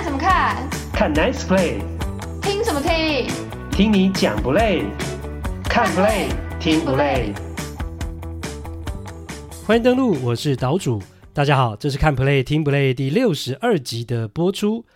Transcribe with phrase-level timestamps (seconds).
[0.00, 0.66] 看什么看？
[0.94, 1.82] 看 Nice Play。
[2.40, 3.28] 听什么听？
[3.70, 4.84] 听你讲不累？
[5.64, 6.28] 看 Play
[6.58, 7.34] 听不累？
[9.66, 11.02] 欢迎登录，我是岛主。
[11.34, 14.86] 大家好，这是看 Play 听不累第六十二集的播出。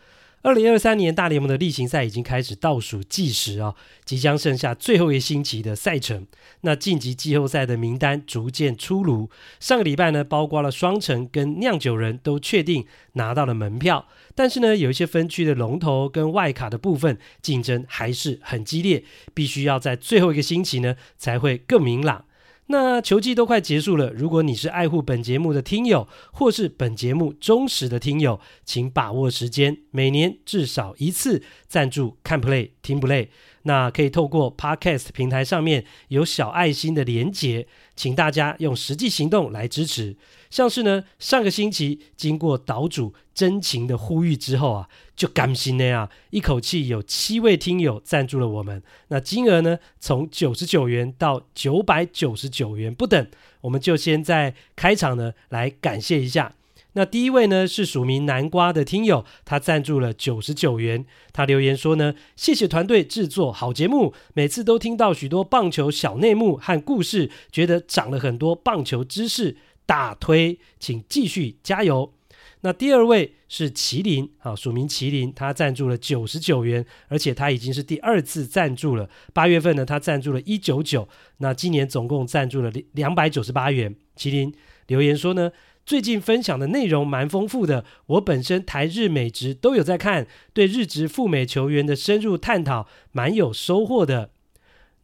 [0.45, 3.75] 二零二三年大联盟的例行赛已经开始倒数计时啊，
[4.05, 6.27] 即将剩下最后一星期的赛程。
[6.61, 9.31] 那晋级季后赛的名单逐渐出炉。
[9.59, 12.85] 上个礼拜呢，包括了双城跟酿酒人都确定
[13.15, 19.03] 拿到了门票，但是呢，有一些分区的龙头跟外卡的部分竞争还是很激烈，
[19.33, 22.27] 必须要在最后一个星期呢才会更明朗。
[22.67, 33.31] 那球季都快结束了，如果你是爱护本节目的听友，或是本节目忠实的听友，请把握时间，每年至少一次赞助看 Play 听不累。
[33.65, 40.17] 那可以透过 Podcast 平台上面有小爱心的连结，请大家用实际行动来支持。
[40.55, 48.81] 像是呢，上个星期经过岛主真情的呼吁之后啊，就甘心的啊，一口气有七位听友赞助了我们。
[49.09, 53.27] 那金额呢，从九十九元到九百九十九元不等。
[53.63, 56.55] 我们就先在开场呢来感谢一下。
[56.93, 61.05] 那第一位呢是署名南瓜的听友，他赞助了九十九元。
[61.33, 72.13] 他留言说呢，谢谢团队制作好节目，每次都听到许多棒球小内幕和故事，觉得长了很多棒球知识，大推，请继续加油。
[72.61, 79.09] 那第二位是麒麟，啊，署名麒麟，他赞助了九十九元，而且他已经是第二次赞助了。
[79.33, 83.95] 八月份呢，他赞助了一九九，那今年总共赞助了两百九十八元。
[84.17, 84.55] 麒麟
[84.87, 85.51] 留言说呢。
[85.87, 94.31] 最近分享的内容蛮丰富的，我本身台日美职都有在看，对日职赴美球员的深入探讨蛮有收获的。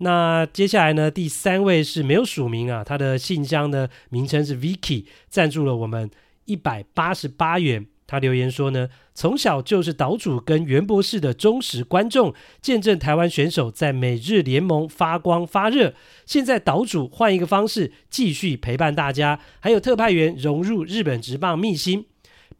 [0.03, 6.11] 那接下来呢，第三位是没有署名啊，他的信箱的名称是 Vicky，赞助了我们
[6.47, 7.87] 一百八十八元。
[8.07, 15.95] 他留言说呢，从小就是岛主跟袁博士的忠实观众，见证台湾选手在美日联盟发光发热。
[16.27, 22.07] 现在岛主换一个方式继续陪伴大家，还有特派员融入日本职棒秘辛，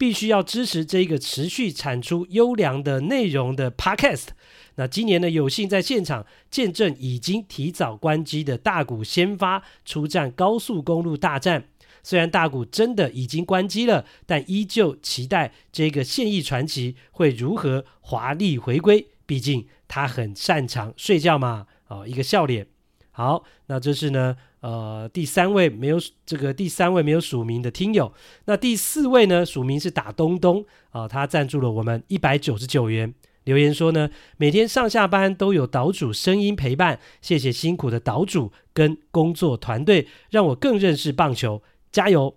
[0.01, 4.29] 必须要支持这个持续产出优良的内容的 Podcast。
[4.73, 11.65] 那今年呢，有幸在现场见证已经提早关机的大谷先发出战高速公路大战。
[12.01, 19.07] 虽然大谷真的已经关机了，但依旧期待这个现役传奇会如何华丽回归。
[19.27, 21.67] 毕竟他很擅长睡觉嘛。
[21.89, 22.65] 哦，一个笑脸。
[23.11, 28.13] 好，那这是呢，呃，第三位没有这个第三位没有署名的听友。
[28.45, 33.13] 那第四位呢，署名是打东东啊，呃，他赞助了我们一百九十九元。
[33.45, 34.07] 留言说呢，
[34.37, 41.63] 每天上下班都有岛主声音陪伴，谢谢辛苦的岛主跟工作团队，让我更认识棒球。
[41.91, 42.35] 加油！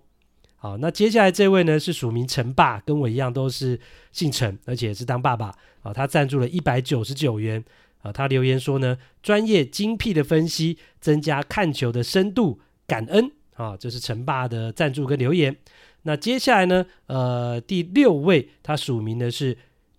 [0.55, 3.79] 好，那接下来这位呢是署名陈爸，跟我一样都是
[4.11, 5.53] 姓陈，而且是当爸爸
[5.83, 5.93] 啊。
[5.93, 7.63] 他赞助了一百九十九元
[8.05, 8.11] 啊。
[8.11, 13.75] 他留言说呢，专业精辟的分析，增加看球的深度，感恩啊。
[13.75, 15.57] 这是陈爸的赞助跟留言。
[16.03, 19.57] 那接下来呢，呃，第六位他署名的是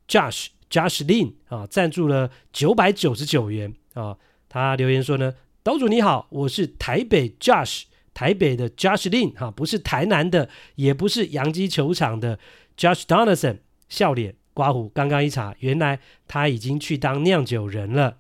[0.09, 4.17] Josh Josh Lin 啊，赞助了九百九十九元啊。
[4.49, 7.85] 他留言说呢，岛主你好，我是台北 Josh。
[8.15, 12.39] 台北的 Josh Lin 哈，不是台南的，也不是洋基球场的
[12.75, 13.59] Josh Donaldson，
[13.91, 14.89] 笑脸刮胡。
[14.89, 18.17] 刚刚一查，原来他已经去当酿酒人了，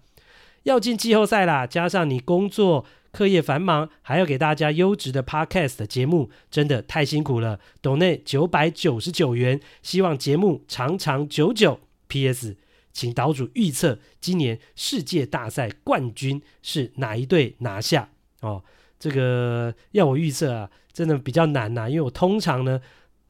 [0.65, 1.67] 要进季后赛啦。
[1.67, 7.59] 加上你工作课业繁忙，还要给大家优质的 Podcast 的节目，真的太辛苦了。
[7.81, 11.81] 斗内九百九十九元，希望节目长长久久。
[12.09, 12.57] P.S.
[12.93, 18.11] 请岛主预测今年世界大赛冠军是哪一队拿下
[18.41, 18.63] 哦。
[18.99, 22.81] 这个要我预测啊，真的比较难呐、因为我通常呢，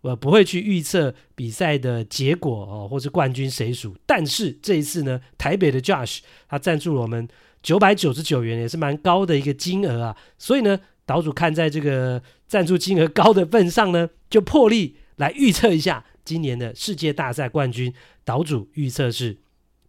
[0.07, 3.95] 呃不会去预测比赛的结果哦，或是冠军谁属。
[4.07, 7.29] 但是这一次呢，台北的 Josh 他赞助了我们
[7.63, 10.17] 九百九十九元，也是蛮高的一个金额啊。
[10.39, 17.93] 所以呢，岛主看在这个赞助金额高的份上呢，就破例来预测一下今年的世界大赛冠军。
[18.25, 19.39] 岛主预测是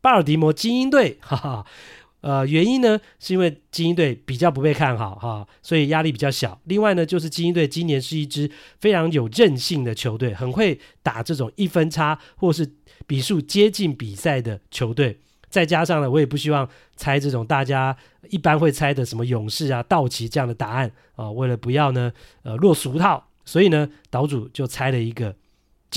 [0.02, 1.66] 巴尔的摩精英队，哈哈。
[2.22, 6.60] 呃，原因呢，是因为精英队比较不被看好哈，所以压力比较小。
[6.66, 8.50] 另外呢，就是精英队今年是一支
[8.80, 12.74] 非常有韧性的球队，很会打这种一分差或是
[13.06, 15.20] 比数接近比赛的球队。
[15.50, 17.96] 再加上呢，我也不希望猜这种大家
[18.30, 22.12] 一般会猜的什么勇士啊、道奇这样的答案啊，为了不要呢，
[22.44, 25.36] 呃，落俗套，所以呢，岛主就猜了一个。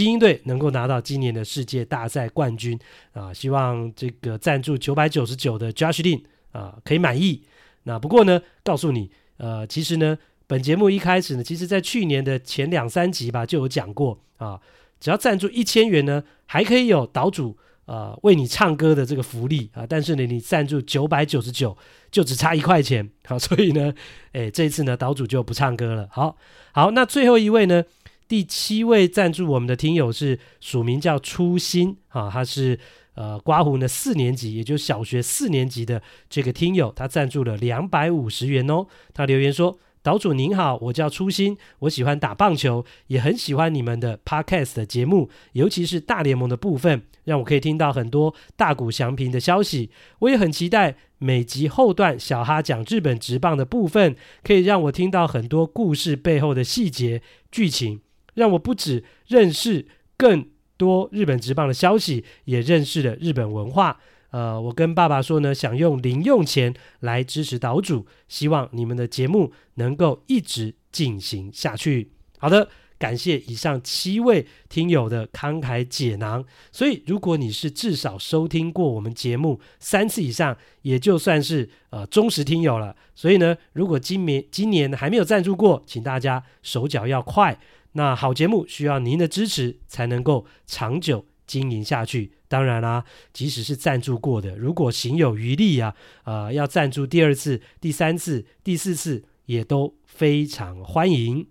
[0.01, 2.79] 精英队能够拿到今年的世界大赛冠军
[3.13, 3.31] 啊！
[3.35, 7.43] 希望这个赞助九百九十九的 Josh Lin 啊可以满意。
[7.83, 10.17] 那不过呢，告诉你，呃，其实呢，
[10.47, 14.59] 本节目一开始呢，其实在去年的前两三集吧就有讲过啊，
[14.99, 21.77] 只要赞助一千元呢，还可以有岛主呃为你唱歌的这个福利啊，但是呢，你赞助九百九十九
[22.11, 23.93] 就只差一块钱，好，所以呢，
[24.33, 26.09] 诶，这一次呢，岛主就不唱歌了。
[26.11, 26.39] 好，
[26.73, 27.85] 好，那最后一位呢，
[28.31, 32.79] 第七位赞助我们的听友是署名叫初心啊，他是
[33.15, 39.81] 呃刮胡呢四年级，也就是小学四年级的这个听友，他赞助了两百五十元哦，他留言说。
[40.03, 49.91] 岛主您好，我叫初心，我喜欢打棒球，也很喜欢你们的 Podcast 的节目，尤其是大联盟的部分，让我可以听到很多大谷翔平的消息。
[50.21, 58.01] 我也很期待每集后段小哈讲日本职棒的部分，可以让我听到很多故事背后的细节剧情，
[58.41, 60.49] 让我不止认识更
[60.79, 64.01] 多日本职棒的消息，也认识了日本文化。
[64.31, 72.13] 呃，我跟爸爸说呢，想用零用钱来支持岛主，希望你们的节目能够一直进行下去。
[72.39, 76.43] 好的，感谢以上七位听友的慷慨解囊。
[76.73, 82.97] 所以，如果你是至少收听过我们节目三次以上，也就算是呃忠实听友了。
[83.15, 87.59] 所以呢，如果今年今年还没有赞助过，请大家手脚要快。
[87.93, 92.33] 那好节目需要您的支持，才能够长久经营下去。
[92.49, 95.95] 当然啦、即使是赞助过的，如果行有余力啊，
[96.25, 101.47] 呃，要赞助第二次、第三次、第四次，也都非常欢迎。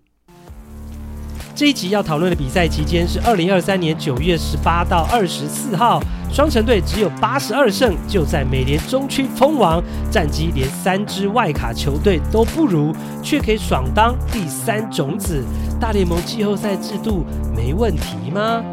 [1.60, 6.02] 这一集要讨论的比赛期间是二零二三年九月十八到二十四号，
[6.32, 9.78] 双城队只有八十二胜，就在美联中区封王，
[10.10, 15.44] 战绩连三支外卡球队都不如，却可以爽当第三种子。
[15.78, 18.64] 大联盟季后赛制度没问题吗？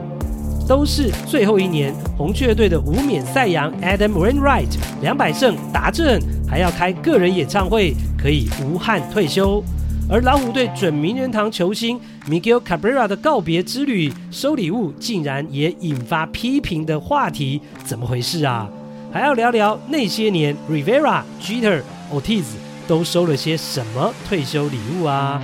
[0.66, 9.62] 都是最后一年，红雀队的无冕赛扬 Adam Wainwright 两百胜达阵，还要开个人演唱会，可以无憾退休。
[10.10, 12.00] 而老虎队准名人堂球星
[12.30, 18.70] Miguel Cabrera 的告别之旅收礼物，竟然也引发批评的话题，怎么回事啊？
[19.12, 22.46] 还要聊聊那些年 Rivera、Jeter、Ortiz
[22.88, 25.44] 都收了些什么退休礼物啊？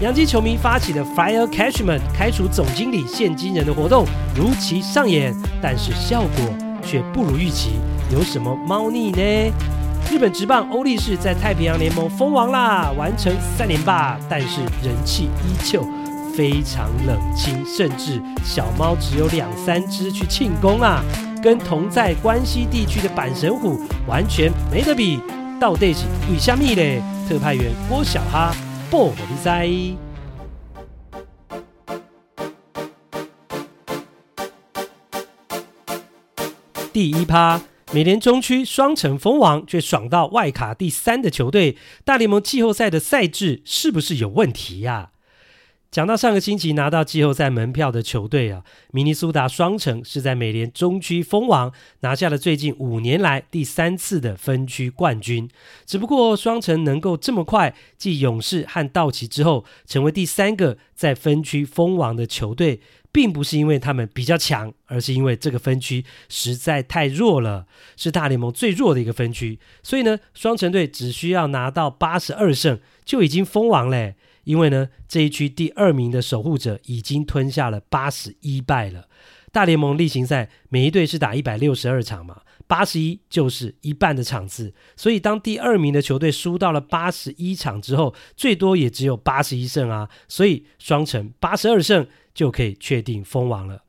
[0.00, 7.72] 洋基球迷发起的 Fire Cashman 开除总经理、现金人的活动如期上演，但是效果却不如预期。
[8.10, 9.52] 有什么猫腻呢？
[10.12, 15.82] 日本职棒欧力士在太平洋联盟封王啦，完成三连霸，但是人气依旧
[16.36, 21.02] 非常冷清，甚至小猫只有两三只去庆功啊，
[21.42, 25.18] 跟同在关西地区的阪神虎完全没得比。
[25.58, 26.00] 到底是
[26.30, 27.02] 为虾米嘞？
[27.26, 28.54] 特派员郭小哈。
[28.90, 29.66] 报比赛
[36.92, 37.58] 第一趴，
[37.94, 45.10] 美联中区双城封王，却爽到外卡第三的球队，大联盟季后赛的赛制是不是有问题呀？
[45.90, 55.46] 讲到上个星期拿到季后赛门票的球队啊，明尼苏达双城是在美联中区封王，拿下了最近五年来第三次的分区冠军。
[55.84, 62.80] 只不过双城能够这么快继勇士和道奇之后，成为第三个在分区封王的球队，
[63.12, 67.66] 并不是因为他们比较强，而是因为这个分区实在太弱了，
[67.96, 69.58] 是大联盟最弱的一个分区。
[69.82, 74.16] 所以呢，双城队只需要拿到八十二胜就已经封王嘞。
[74.44, 79.06] 因为呢，这一区第二名的守护者已经吞下了八十一败了。
[79.52, 84.74] 大联盟例行赛每一队是打一百六十二场嘛，八十一就是一半的场次。
[84.96, 90.08] 所以当第二名的球队输到了八十一场之后，最多也只有八十一胜啊。
[90.26, 93.82] 所以双城八十二胜就可以确定封王了。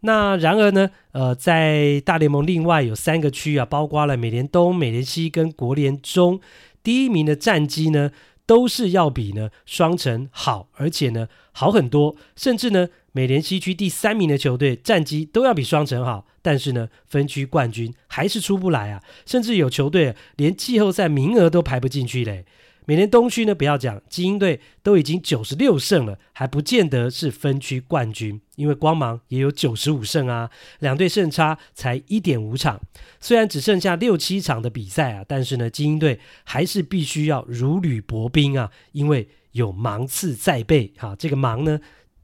[0.00, 6.40] 那然而呢，呃，在大联盟另外有三个区啊，包括了美联东、美联西跟国联中，
[6.82, 8.12] 第一名的战绩呢，
[8.46, 22.44] 都是要比呢双城好，而且呢好很多，甚至呢美联西区第三名的球队战绩都要比双城好，但是呢分区冠军还是出不来啊，甚至有球队连季后赛名额都排不进去嘞。
[22.88, 32.80] 每年东区呢，不要讲，精英队都已经九十六胜了，还不见得是分区冠军，因为光芒也有九十五胜啊，两队胜差才一点五场。
[33.20, 40.90] 虽然只剩下六七场的比赛啊，但是呢，精英队还是必须要如履薄冰啊，因为有芒刺在背。
[40.96, 41.78] 哈，这个芒呢，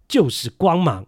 [0.09, 1.05] 就是光芒。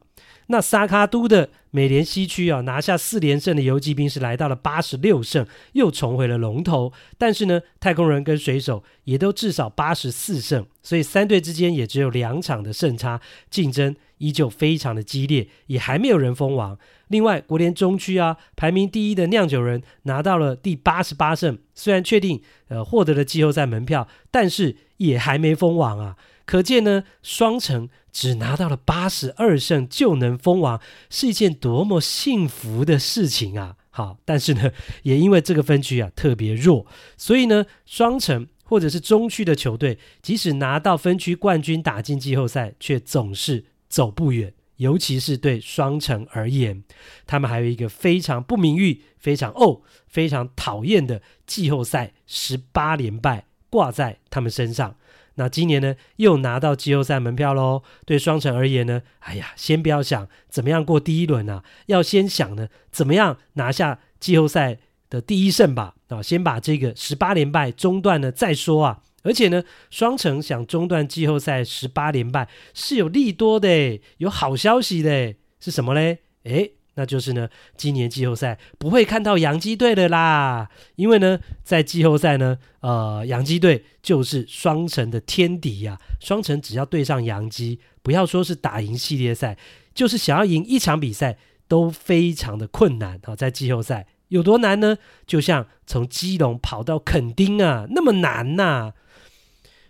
[0.49, 6.93] 那萨卡都的美联西区啊，拿下四连胜的游骑兵是来到了八十六胜，又重回了龙头。
[7.19, 16.79] 但是呢，太空人跟水手也都至少八十四胜，所以三队之间也只有两场的胜差，竞争依旧非常的激烈，也还没有人封王。
[17.09, 26.17] 另外，国联中区啊，排名第一的酿酒人拿到了第八十八胜，虽然确定呃获得了季后赛门票，但是也还没封王啊。
[26.47, 33.77] 可见呢，双城只拿到了八十二胜就能封王，是一件多么幸福的事情啊！
[33.91, 34.71] 好，但是呢，
[35.03, 36.87] 也因为这个分区啊特别弱，
[37.17, 44.55] 所以呢，双城或者是中区的球队，即使拿到分区冠军，打进季后赛，却总是走不远。
[44.77, 46.85] 尤其是对双城而言，
[47.27, 54.97] 他们还有一个非常不名誉、非常哦、非常讨厌的季后赛十八连败挂在他们身上。
[55.37, 57.83] 那今年呢，又拿到季后赛门票喽。
[58.05, 64.79] 对双城而言呢，哎呀，先不要想怎么样过第一轮啊，要先想呢，怎么样拿下季后赛
[65.09, 65.95] 的第一胜吧。
[66.09, 69.03] 啊，先把这个十八连败中断了再说啊。
[69.23, 76.19] 而且呢，双城想中断季后赛十八连败是有利多的，有好消息的，是什么嘞？
[76.45, 89.59] 诶，那就是呢，今年季后赛不会看到洋基队的啦，因为呢，在季后赛呢，呃，洋基队就是双城的天敌呀、双城只要对上洋基，不要说是打赢系列赛，
[89.95, 91.37] 就是想要赢一场比赛
[91.69, 93.37] 都非常的困难啊。
[93.37, 94.97] 在季后赛有多难呢？
[95.27, 98.95] 就像从基隆跑到垦丁啊，那么难呐、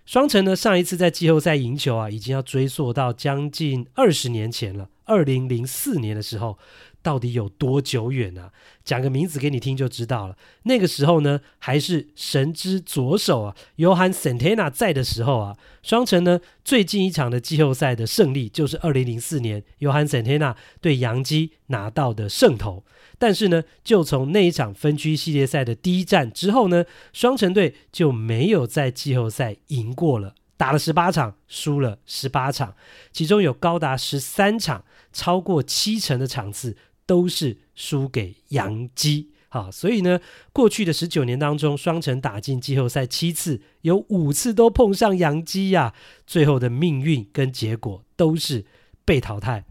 [0.05, 4.89] 双城呢，上一次在季后赛赢球啊，已经要追溯到将近二十年前了。
[5.09, 6.59] 二零零四年的时候，
[7.07, 8.51] 到底有多久远、啊？
[8.85, 10.37] 讲个名字给你听就知道了。
[10.65, 15.57] 那个时候呢，还是神之左手啊，Johan Santana 在的时候啊。
[15.85, 22.83] 双城呢，最近一场的季后赛的胜利，就是二零零四年 Johan Santana 对洋基拿到的胜投。
[23.19, 32.75] 但是呢，就从那一场分区系列赛的第一战之后呢，双城队就没有在季后赛赢过了，打了十八场，输了十八场，
[33.13, 39.31] 其中有高达十三场，超过七成的场次都是输给洋基。
[39.49, 40.21] 好，所以呢，
[40.53, 45.95] 过去的十九年当中，双城打进季后赛七次，有五次都碰上洋基呀，
[46.27, 48.67] 最后的命运跟结果都是
[49.05, 49.65] 被淘汰。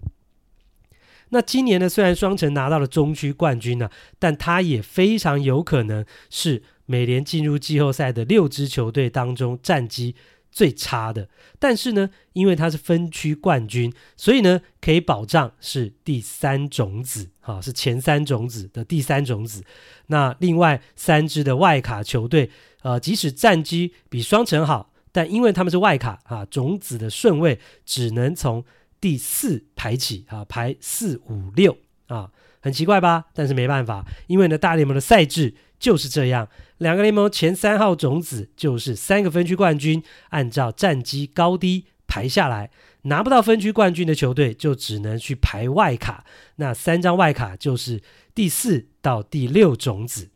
[1.30, 10.16] 那今年呢，虽然双城拿到了中区冠军呢、但他也非常有可能是美联进入季后赛的六支球队当中战绩
[10.56, 11.28] 最差的。
[11.60, 19.66] 但是呢，因为它是分区冠军，所以呢，可以保障是第三种子，哈，是前三种子的第三种子。
[20.08, 22.50] 那另外三支的外卡球队，
[22.84, 28.64] 呃，即使战绩比双城好，但因为他们是外卡啊，种子的顺位只能从。
[29.02, 33.26] 第四排起啊，排四五六啊，很奇怪吧？
[33.36, 35.54] 但是没办法，因为呢，大联盟的赛制
[35.86, 36.48] 就是这样，
[36.80, 42.72] 两个联盟前三号种子就是三个分区冠军，按照战绩高低排下来，
[43.04, 46.26] 拿不到分区冠军的球队就只能去排外卡，
[46.56, 48.02] 那三张外卡就是
[48.34, 50.30] 第四到第六种子。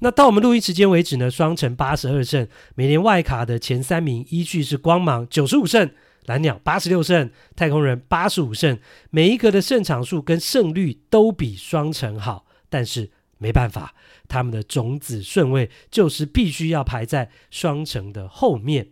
[0.00, 5.90] 那到我们录音时间为止呢，双城八十二胜，每年外卡的前三名依据是光芒九十五胜。
[6.26, 8.78] 蓝鸟八十六胜，太空人八十五胜，
[9.10, 13.94] 每一个的胜场数跟胜率都比双城好，但是没办法，
[14.28, 18.88] 他们的种子顺位就是必须要排在双城的后面。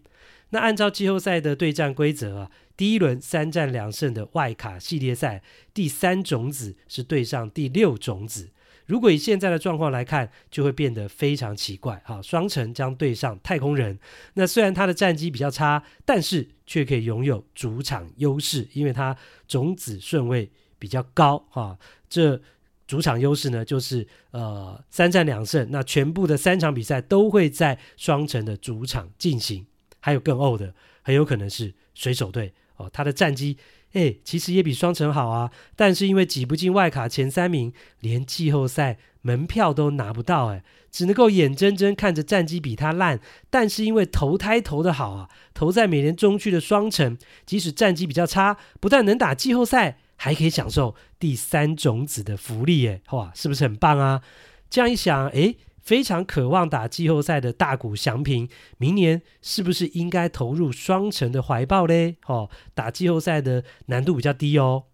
[0.51, 8.51] 那按照季后赛的对战规则啊，第一轮三战两胜的外卡系列赛，第三种子是对上第六种子。
[8.87, 12.03] 如果以现在的状况来看，就会变得非常奇怪。
[12.05, 13.99] 哈，双城将对上太空人。
[14.35, 19.17] 那虽然他的战绩比较差，但是却可以拥有主场优势，因为他
[19.49, 21.47] 种子顺位比较高。
[21.49, 21.79] 哈，
[22.11, 22.43] 这
[22.87, 29.67] 主场优势呢，就是呃三战两胜，那全部的三场比赛都会在双城的主场进行。
[30.01, 33.57] 还有更欧的，很有可能是水手队哦，他的战绩。
[33.95, 43.21] 哎，其实也比双城好啊，但是因为挤不进外卡前三名，连季后赛门票都拿不到，哎，只能够眼睁睁看着战绩比他烂。
[43.49, 54.23] 但是因为投胎投得好啊，投在美联中区的双城，即使战绩比较差，不但能打季后赛，还可以享受第三种子的福利，哎，哇，是不是很棒啊？
[54.69, 55.55] 这样一想，哎。
[55.85, 62.17] 非常渴望打季后赛的大谷翔平，明年是不是应该投入双城的怀抱嘞？
[62.27, 64.85] 哦，打季后赛的难度比较低哦。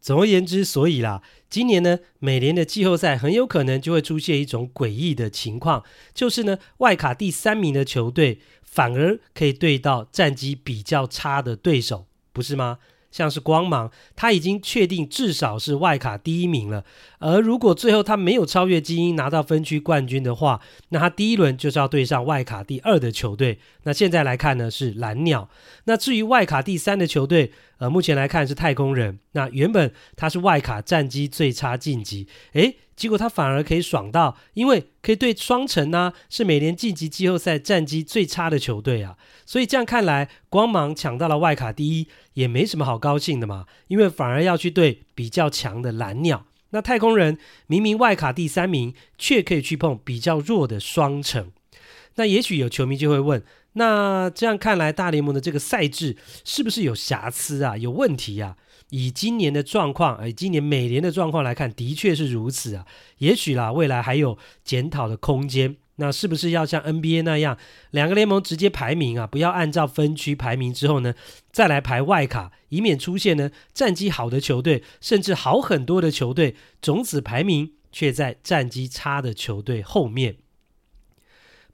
[0.00, 12.78] 总而言之，所以啦，今年呢，美联的季后赛很有可能就会出现一种诡异的情况，就是呢，外卡第三名的球队反而可以对到战绩比较差的对手，不是吗？
[13.12, 16.84] 像是光芒，他已经确定至少是外卡第一名了。
[17.20, 23.60] 而如果最后他没有超越精英拿到分区冠军的话，那他第一轮就是要对上外卡第二的球队。
[23.84, 25.48] 那现在来看呢，是蓝鸟。
[25.84, 27.52] 那至于外卡第三的球队，
[27.82, 29.18] 呃，目前来看是太空人。
[29.32, 39.18] 那原本他是外卡战绩最差晋级，诶，结果他反而可以爽到，因为可以对双城呢、是每年晋级季后赛战绩最差的球队啊。
[39.44, 46.46] 所以这样看来，光芒抢到了外卡第一，也没什么好高兴的嘛，因为反而要去对比较强的蓝鸟。
[46.70, 47.36] 那太空人
[47.66, 51.50] 明明外卡第三名，却可以去碰比较弱的双城。
[52.14, 53.42] 那也许有球迷就会问，
[53.74, 57.76] 那这样看来，大联盟的这个赛制是不是有瑕疵啊？
[57.76, 58.56] 有问题啊？
[58.90, 62.84] 以今年的状况，以今年美联的状况来看，的确是如此啊。
[63.18, 65.76] 也许啦，未来还有检讨的空间。
[65.96, 67.56] 那是不是要像 NBA 那样，
[67.90, 69.26] 两个联盟直接排名啊？
[69.26, 71.14] 不要按照分区排名之后呢，
[71.50, 80.36] 再来排外卡，以免出现呢战绩好的球队，甚至好很多的球队，种子排名却在战绩差的球队后面。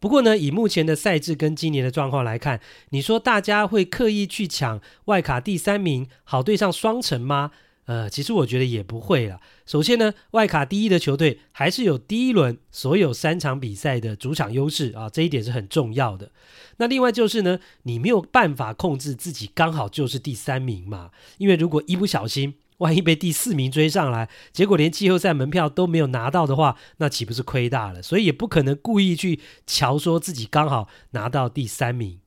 [0.00, 7.50] 不过呢，以目前的赛制跟今年的状况来看，你说大家会刻意去抢外卡第三名，好对上双城吗？
[7.86, 9.40] 呃，其实我觉得也不会啦。
[9.64, 16.30] 首先呢，外卡第一的球队还是有第一轮所有三场比赛的主场优势啊，这一点是很重要的。
[16.76, 28.02] 那另外就是呢，你没有办法控制自己刚好就是第三名嘛，因为如果一不小心，万一被第四名追上来，结果连季后赛门票都没有拿到的话，那岂不是亏大了？
[28.02, 32.18] 所以也不可能故意去乔说自己刚好拿到第三名。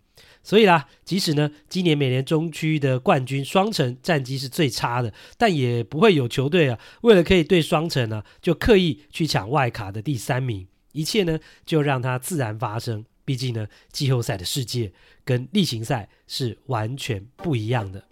[0.43, 10.67] 所以啦，即使呢今年美联中区的冠军双城战绩是最差的，但也不会有球队啊为了可以对双城呢就刻意去抢外卡的第三名。
[10.93, 13.05] 一切呢就让它自然发生。
[13.23, 14.91] 毕竟呢季后赛的世界
[15.23, 18.03] 跟例行赛是完全不一样的。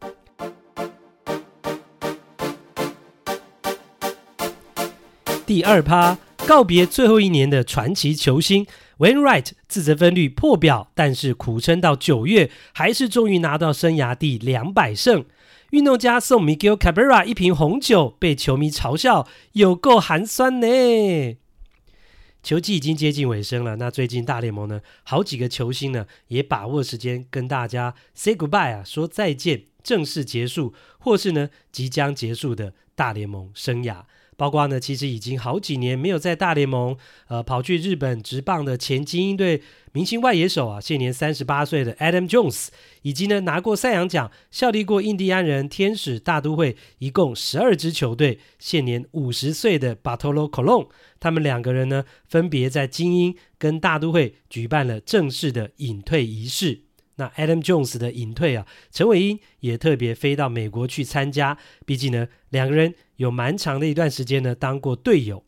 [5.49, 8.67] 第二趴，告别最后一年的传奇球星
[8.99, 15.25] Wainwright 自责分率破表，但是苦撑到九月，还是终于拿到生涯第两百胜。
[15.71, 20.67] 运动家送 Miguel Cabrera 一瓶红酒，被球迷嘲笑有够寒酸呢。
[22.43, 34.03] 球季已经接近尾声了，那最近大联盟呢，好几个球星呢也把握时间跟大家 say goodbye 啊，说再见，正式结束，或是呢即将结束的大联盟生涯。
[34.39, 36.95] 包括呢，其实已经好几年没有在大联盟，
[37.27, 42.69] 呃，跑去日本职棒的前精英队明星外野手啊，现年三十八岁的 Adam Jones，
[43.01, 50.87] 以及呢拿过赛扬奖、效力过印第安人、天使、大都会，一共十二支球队，现年五十岁的 Bartolo Colon，
[51.19, 56.88] 他们两个人呢，分别在精英跟大都会举办了正式的隐退仪式。
[57.19, 61.55] 那 Adam Jones 的隐退啊，陈伟英也特别飞到美国去参加，
[61.85, 62.95] 毕竟呢，两个人。
[63.19, 65.43] 有蛮长的一段时间呢，当过队友。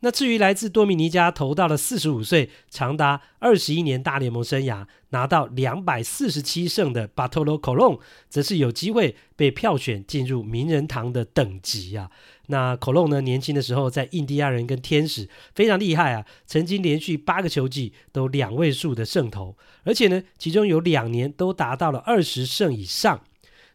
[0.00, 12.10] 那至于来自多米尼加投到了四十五岁，长达二十一年大联盟生涯，拿到两百四十七胜的巴托罗·科隆，则是有机会被票选进入名人堂的等级啊。
[12.48, 23.22] 那科隆呢，年轻的时候在印第安人跟天使非常厉害啊，曾经连续八个球季都两位数的胜投，而且呢，其中有两年都达到了二十胜以上。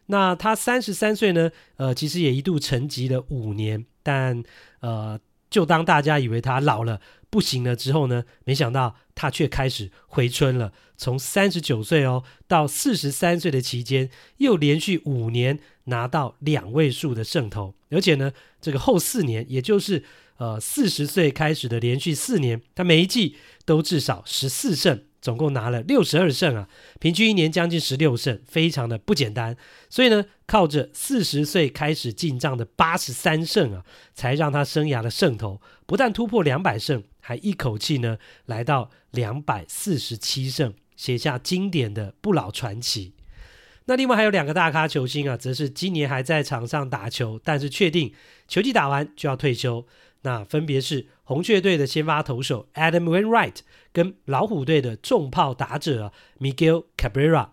[0.06, 4.42] 那他三十三岁呢，呃，其实也一度沉寂了五年，但
[4.80, 5.18] 呃，
[5.52, 10.72] 就当大家以为他老了不行了之后呢，没想到他却开始回春了。
[10.96, 20.04] 从三十九岁哦到四十三岁的期间，又连续五年拿到两位数的胜投，而且呢，这个后四年，也就是
[20.38, 23.36] 呃四十岁开始的连续四年，他每一季
[23.66, 25.04] 都至少十四胜。
[25.22, 26.68] 总共拿了六十二胜啊，
[27.00, 29.56] 平均一年将近十六胜，非常的不简单。
[29.88, 43.14] 所以呢，靠着四十岁开始进账的八十三胜啊，才让他生涯的胜投不但突破两百胜，还一口气呢来到两百四十七胜，写下经典的不老传奇。
[43.84, 48.12] 那另外还有两个大咖球星啊，则是今年还在场上打球，但是确定
[48.48, 49.86] 球季打完就要退休。
[50.24, 53.56] 那分别是红雀队的先发投手 Adam Wainwright
[53.92, 57.50] 跟老虎队的重炮打者 Miguel Cabrera，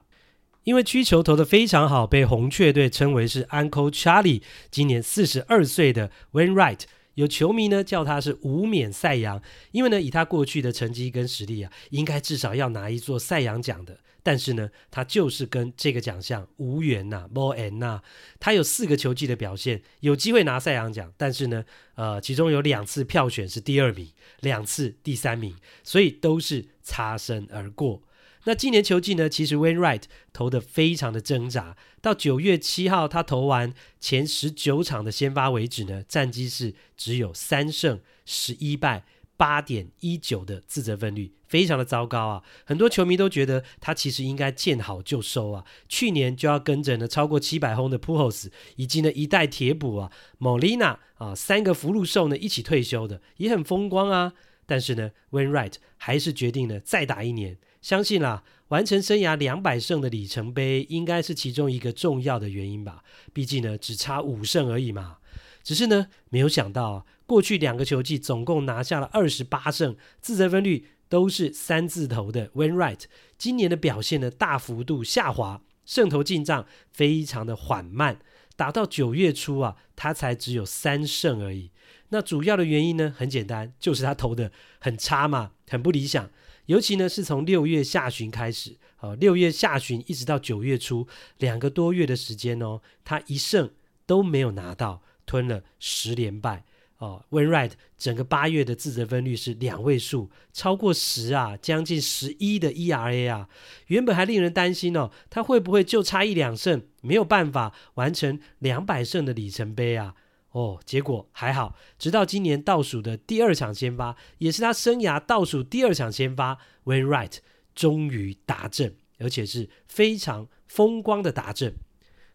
[0.63, 4.41] 因为曲球投的非常好，被红雀队称为是 Uncle Charlie。
[4.71, 6.82] 今年四十二岁的 Wainwright，
[7.15, 13.99] 有球迷呢叫他是无冕赛扬，因为呢以他过去的成绩跟实力啊，应该至少要拿一座赛扬奖的。
[14.22, 18.02] 但是呢，他就是跟这个奖项无缘呐，无缘呐。
[18.40, 21.64] 他有四个球季的表现，有机会拿赛扬奖，但是呢，
[21.96, 28.04] 呃，其中有两次票选是第二名，两次第三名，所以都是擦身而过。
[28.46, 39.04] 那今年球季呢，其实 Wainwright 投得非常的挣扎，到九月七号他投完前十九场的先发为止呢，战绩是只有三胜十一败
[39.39, 42.43] 八点一九的自责分率，非常的糟糕啊！
[42.65, 45.63] 很多球迷都觉得他其实应该见好就收啊。
[45.88, 54.34] 去年就要跟着呢超过七百轰的 Pujols 以及呢一代铁捕啊 Molina 啊三个福禄寿呢一起退休的，也很风光啊。
[54.65, 57.58] 但是呢，Wainwright 还是决定呢再打一年。
[57.82, 63.06] 相信啦，完成生涯两百胜的里程碑应该是其中一个重要的原因吧。
[63.32, 65.19] 毕竟呢只差五胜而已嘛。
[65.63, 67.06] 只是呢没有想到。
[67.30, 72.50] 过去两个球季总共拿下了二十八胜，自责分率都是三字头的。
[72.56, 73.04] win right
[73.38, 78.18] 今年的表现呢大幅度下滑，胜投进账非常的缓慢，
[78.56, 81.70] 打到九月初啊，他才只有三胜而已。
[82.10, 86.32] 那主要的原因呢很简单，就是他投的很差嘛，很不理想。
[86.65, 93.70] 尤其呢是从六月下旬开始，啊，六月下旬一直到九月初两个多月的时间哦，他一胜
[94.08, 96.65] 都没有拿到，吞了十连败。
[97.00, 103.50] 哦，Wainwright 整个八月的自责分率是两位数，超过十啊，将近十一的 ERA 啊，
[103.88, 110.14] 原本还令人担心哦，他会不会就差一两胜，没有办法完成两百胜的里程碑啊？
[110.52, 117.38] 哦，结果还好，直到今年倒数的第二场先发，也是他生涯倒数第二场先发，Wainwright
[117.74, 121.76] 终于达阵，而且是非常风光的达阵。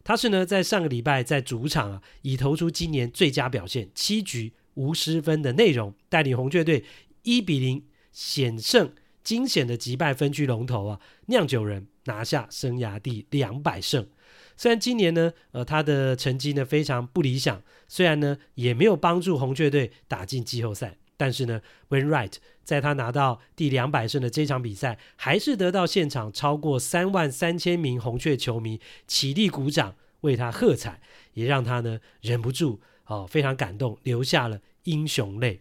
[0.04, 6.84] 他是呢，在上个礼拜在主场啊，已投出今年最佳表现，七局无失分的内容，带领红雀队
[7.22, 14.06] 一比零险胜，惊险的击败分区龙头啊酿酒人，拿下生涯第两百胜。
[14.56, 20.98] 虽然今年呢，呃，他的成绩呢非常不理想，虽然呢也没有帮助红雀队打进季后赛。
[21.16, 22.32] 但是呢，Wainwright
[22.64, 31.00] 在他拿到第两百胜的这场比赛，还是得到现场超过三万三千名红雀球迷起立鼓掌为他喝彩，
[31.34, 35.60] 也让他呢忍不住哦非常感动，流下了英雄泪。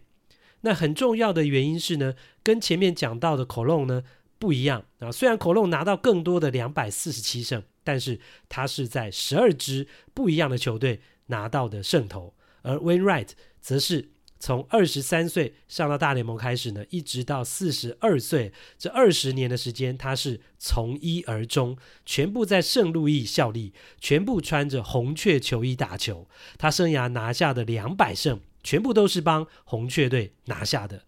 [0.62, 4.02] 那很重要的原因是呢，跟前面讲到的 Colon 呢
[4.38, 5.12] 不一样啊。
[5.12, 13.28] 虽然 Colon 拿到更多的两百四十七胜，但是他是在十二支不一样的球队拿到的胜投，而 Wainwright
[13.60, 14.08] 则是。
[14.38, 26.28] 从二十三岁上到大联盟开始呢，一直到四十二岁，这二十年的时间，他是从一而终，全部在圣路易效力，全部穿着红雀球衣打球。
[26.58, 31.04] 他生涯拿下的两百胜，全部都是帮红雀队拿下的。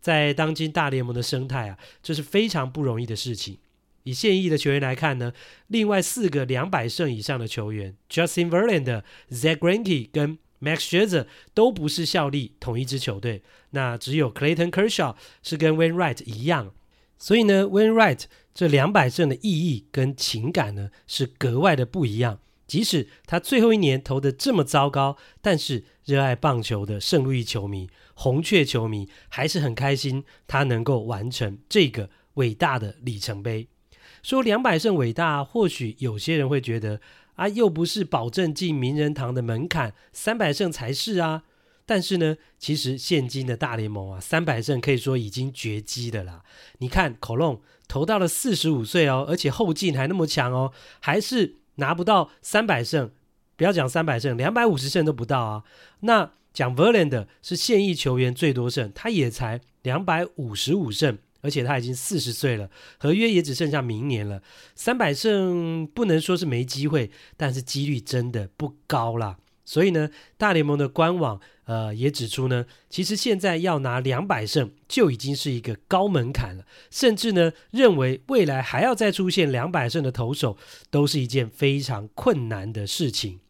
[0.00, 3.58] 在当今大联盟的生态啊，这是非常不容易的事情。
[4.04, 5.34] 以现役的球员来看呢，
[5.66, 16.72] 另外四个两百胜以上的球员，Justin Verlander、Zach Greinke 跟 Max Scherzer 都不是效力同一支球队，那只有 Clayton Kershaw 是跟 Wainwright 一样，
[17.16, 22.40] 所以呢，Wainwright 这两百胜的意义跟情感呢是格外的不一样。
[22.66, 33.68] 即使他最后一年投的这么糟糕，但是热爱棒球的圣路易球迷、红雀球迷还是很开心，他能够完成这个伟大的里程碑。
[34.22, 37.00] 说两百胜伟大，或许有些人会觉得。
[37.38, 41.44] 啊，又不是保证进名人堂的门槛，三百胜才是啊。
[41.86, 46.42] 但是呢，其实现今的大联盟啊，三百胜可以说已经绝迹的啦。
[46.78, 53.12] 你看，Colon 投到了四十五岁哦，而且后劲还那么强哦，还是拿不到三百胜。
[53.56, 55.62] 不要讲三百胜，两百五十胜都不到啊。
[56.00, 61.18] 那讲 Verland 是现役球员最多胜，他也才两百五十五胜。
[61.40, 64.42] 而且他已经四十岁了，合约也只剩下明年了。
[64.74, 69.38] 三百胜不能说是没机会，但是几率真的不高啦。
[69.64, 80.56] 所以呢，大联盟的官网呃也指出呢，其实现在要拿两百胜就已经是一个高门槛了，甚至呢认为未来还要再出现两百胜的投手，
[80.90, 83.40] 都是一件非常困难的事情。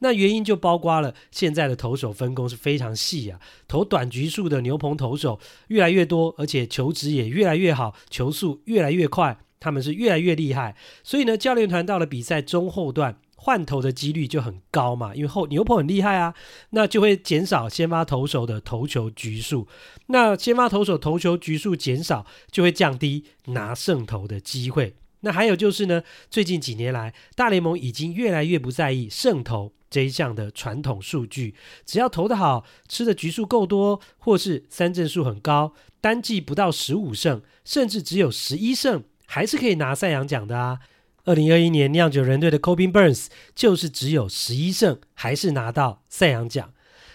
[0.00, 10.76] 那原因就包括了现在的投手分工是非常细啊，投短局数的牛棚投手越来越多，而且球质也越来越好，球速越来越快，他们是越来越厉害。
[11.02, 16.34] 所以呢，教练团到了比赛中后段换投的几率就很高嘛，因为后牛棚很厉害啊，
[16.70, 19.66] 那就会减少先发投手的投球局数。
[20.08, 24.96] 那先发投手投球局数减少，就会降低拿胜投的机会。
[25.20, 29.72] 那还有就是呢，最近几年来，大联盟已经越来越不在意胜投。
[29.96, 31.54] 这一项的传统数据，
[31.86, 40.80] 只要投得好，吃的局数够多，或是三振数很高，单季不到十五胜，甚至只有十一胜，还是可以拿赛扬奖的啊。
[41.24, 46.74] 二零二一年酿酒人队的 Cobin Burns 就是只有十一胜，还是拿到赛扬奖。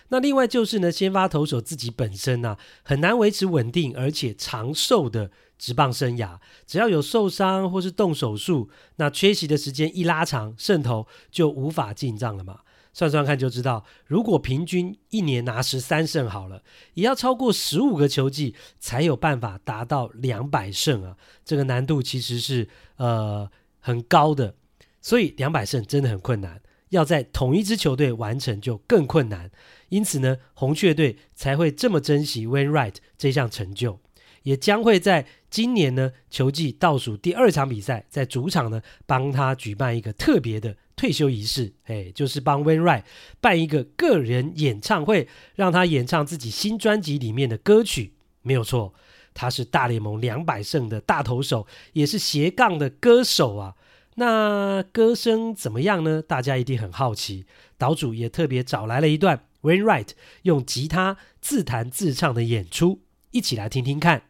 [0.10, 12.62] 那另外就是呢，先发投手自己本身呢、啊，很难维持稳定而且长寿的职棒生涯，只要有受伤或是动手术，那缺席的时间一拉长，胜投就无法进账了嘛。
[12.94, 16.62] 算算看就知道，如果平均一年拿十三胜好了，
[16.94, 21.16] 也要超过十五个球季才有办法达到两百胜啊！
[21.46, 23.50] 这个难度其实是呃
[23.80, 24.56] 很高的，
[25.02, 29.50] 所以两百胜真的很困难，要在同一支球队完成就更困难。
[29.88, 34.00] 因此呢，红雀队才会这么珍惜 Wainwright 这项成就，
[34.44, 40.76] 也将会在今年呢球季倒数第二场比赛，在主场呢帮他举办一个特别的。
[41.02, 43.02] 退休仪式，哎，就是帮 Wainwright
[43.40, 48.94] 办一个个人演唱会，让他演唱自己新专辑里面的歌曲，没有错。
[49.34, 53.74] 他是大联盟两百胜的大投手，也是斜杠的歌手啊。
[54.18, 56.22] 那歌声怎么样呢？
[56.22, 57.46] 大家一定很好奇。
[57.80, 60.10] 岛主也特别找来了一段 Wainwright
[60.44, 64.22] 用吉他自弹自唱的演出，一起来听听看。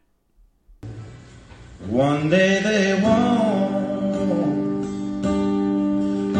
[1.90, 3.51] One day they won.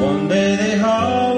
[0.03, 1.32] One day they all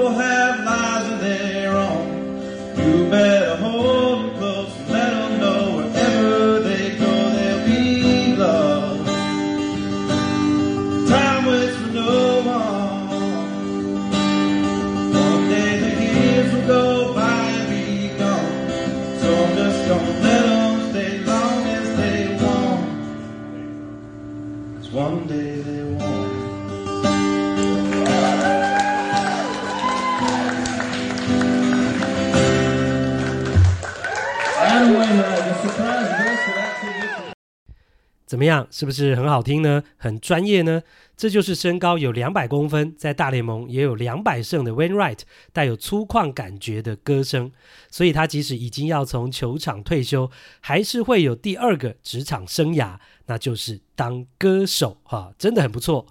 [38.25, 38.67] 怎么样？
[38.71, 39.83] 是不是很好听呢？
[39.97, 40.81] 很专业呢？
[41.15, 45.19] 这就是身高有两百公分，在大联盟也有两百胜的 Wainwright，
[45.53, 47.51] 带有粗犷感觉的歌声。
[47.89, 54.97] 所以他即使已经要从球场退休，还是会有第二个职场生涯，那就是当歌手。
[55.03, 56.07] 哈、啊，真的很不错。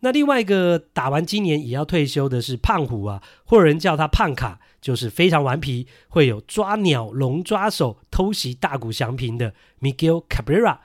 [0.00, 10.78] 那另外一个打完今年也要退休的是胖虎啊，或者人叫他胖卡，就是非常顽皮，会有抓鸟、龙抓手、偷袭大谷翔平的 Miguel Cabrera。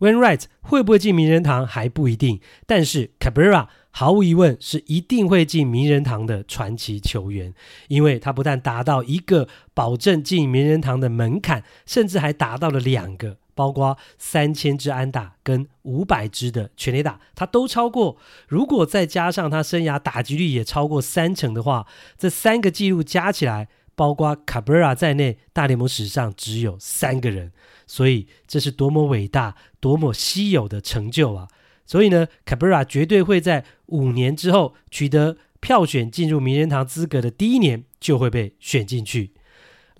[0.00, 7.52] When Wright 会不会进名人堂还不一定，但是 Cabrera 毫无疑问是一定会进名人堂的传奇球员，
[7.88, 18.16] 因为他不但达到一个保证进名人堂的门槛，甚至还达到了两个，包括三千支安打跟五百支的全垒打，他都超过。
[18.48, 21.86] 如果再加上他生涯打击率也超过三成的话，
[22.16, 27.52] 这三个记录加起来，包括 Cabrera 在内，大联盟史上只有三个人。
[27.86, 31.48] 所以这是多么伟大、多么稀有的成就啊！
[31.84, 39.32] 所以呢，Cabrera 绝对会在五年之后取得票选进入名人堂资格的第一年就会被选进去。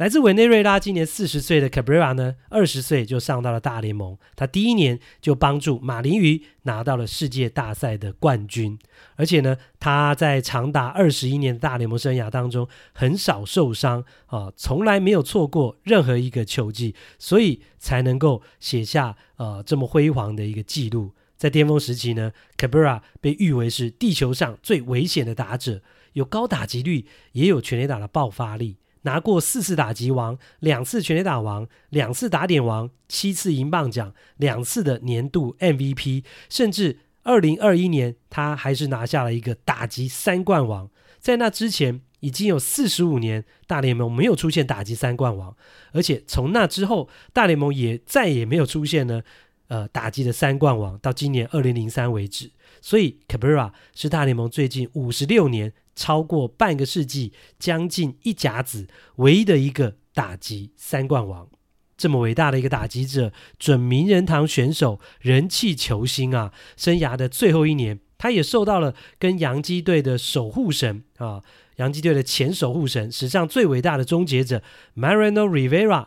[0.00, 4.16] 来自委内瑞拉，今年四十岁的 Cabrera 呢，二十岁就上到了大联盟。
[4.34, 8.78] 他第一年就帮助马林鱼拿到了世界大赛的冠军，
[9.16, 21.12] 而且呢，他在长达二十一年的大联盟生涯当中很少受伤啊，从来没有错过任何一个球季，所以才能够写下呃这么辉煌的一个记录。
[21.36, 25.82] 在巅峰时期呢，Cabrera 被誉为是地球上最危险的打者，
[26.14, 28.78] 有高打击率，也有全垒打的爆发力。
[29.02, 40.90] 拿过四次打击王，两次全垒打王，两次打点王，七次银棒奖，两次的年度 MVP，甚至二零二一年他还是拿下了一个打击三冠王。
[41.18, 45.54] 在那之前，已经有四十五年大联盟没有出现打击三冠王，
[45.92, 49.22] 而且从那之后，大联盟也再也没有出现呢，
[49.68, 52.50] 呃，打击的三冠王，到今年二零零三为止。
[52.80, 61.48] 所以 Cabrera 是大联盟最近五十六年，超过半个世纪，将近一甲子，唯一的一个打击三冠王，
[61.96, 66.52] 这么伟大的一个打击者，准名人堂选手，人气球星啊！
[66.76, 71.42] 生涯的最后一年，他也受到了跟洋基队的守护神啊，
[71.76, 74.62] 洋基队的前守护神，史上最伟大的终结者
[74.96, 76.06] Mariano Rivera，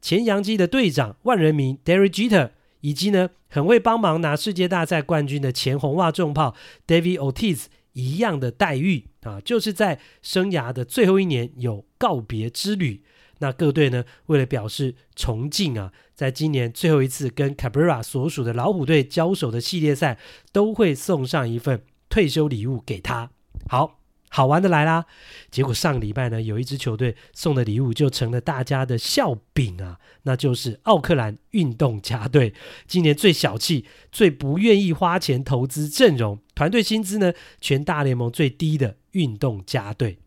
[0.00, 6.54] 前洋基的队长万人迷 Derek Jeter，以及呢很会帮忙拿世界大赛冠军的前红袜重炮
[6.86, 7.66] David Ortiz。
[7.94, 13.02] 一样的待遇啊，就是在生涯的最后一年有告别之旅。
[13.38, 20.18] 那各队呢，为了表示崇敬啊，在今年最后一次跟 Cabrera 所属的老虎队交手的系列赛，
[20.52, 23.30] 都会送上一份退休礼物给他。
[23.68, 24.03] 好。
[24.34, 25.06] 好玩的来啦！
[25.48, 32.52] 结果上个礼拜呢，有一支球队送的礼物就成了大家的笑柄啊，那就是奥克兰运动家队，
[32.88, 40.18] 今年最小气、最不愿意花钱投资阵容、团队薪资呢，全大联盟最低的运动家队。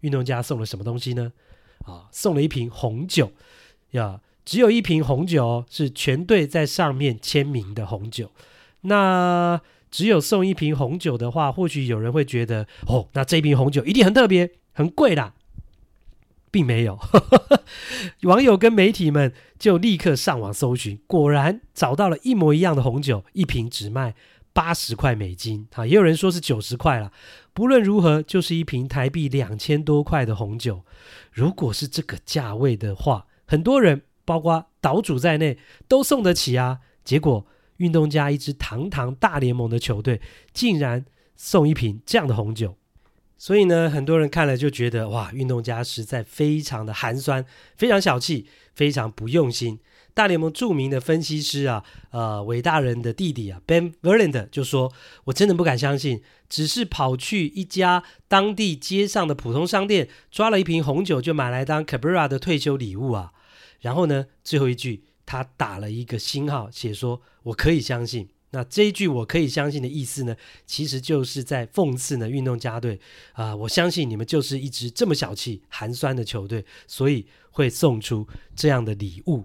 [0.00, 1.30] 运动家送了什么东西呢？
[1.84, 3.30] 啊，送了一瓶红酒
[3.90, 8.32] 呀，只有一瓶红酒是全队在上面签名的红酒。
[8.80, 14.52] 那只有送一瓶红酒的话，或许有人会觉得哦，那这瓶红酒一定很特别。
[14.72, 15.34] 很贵啦。
[16.52, 16.98] 并没有，
[18.22, 24.16] 网友跟媒体们就立刻上网搜寻，果然找到了一模一样的红酒，一瓶只卖
[24.52, 27.12] 八十块美金，啊，也有人说是九十块了。
[27.52, 30.82] 不论如何，就是一瓶台币两千多块的红酒。
[31.32, 36.80] 如果是这个价位的话，很多人，包括岛主在内，都送得起啊。
[37.04, 37.46] 结果，
[37.80, 40.20] 运动家一支堂堂大联盟的球队，
[40.52, 42.76] 竟然送一瓶这样的红酒。
[43.38, 47.42] 所以呢，很多人看了就觉得哇，运动家实在非常的寒酸，
[47.78, 49.78] 非常小气，非常不用心。
[50.12, 54.92] 大联盟著名的分析师啊，呃，韦大人的弟弟啊，Ben Verland 就说
[55.24, 63.32] ：“我真的不敢相信，只是跑去一家当地街上的普通商店，抓了一瓶红酒就买来当 Cabrera 的退休礼物啊。”
[63.80, 70.34] 然后呢，最后一句他打了一个星号，写说：“我可以相信。”那这一句我可以相信的意思呢，
[70.66, 72.98] 其实就是在讽刺呢运动家队
[73.34, 79.44] 啊、我相信你们就是一支这么小气、寒酸的球队，所以会送出这样的礼物。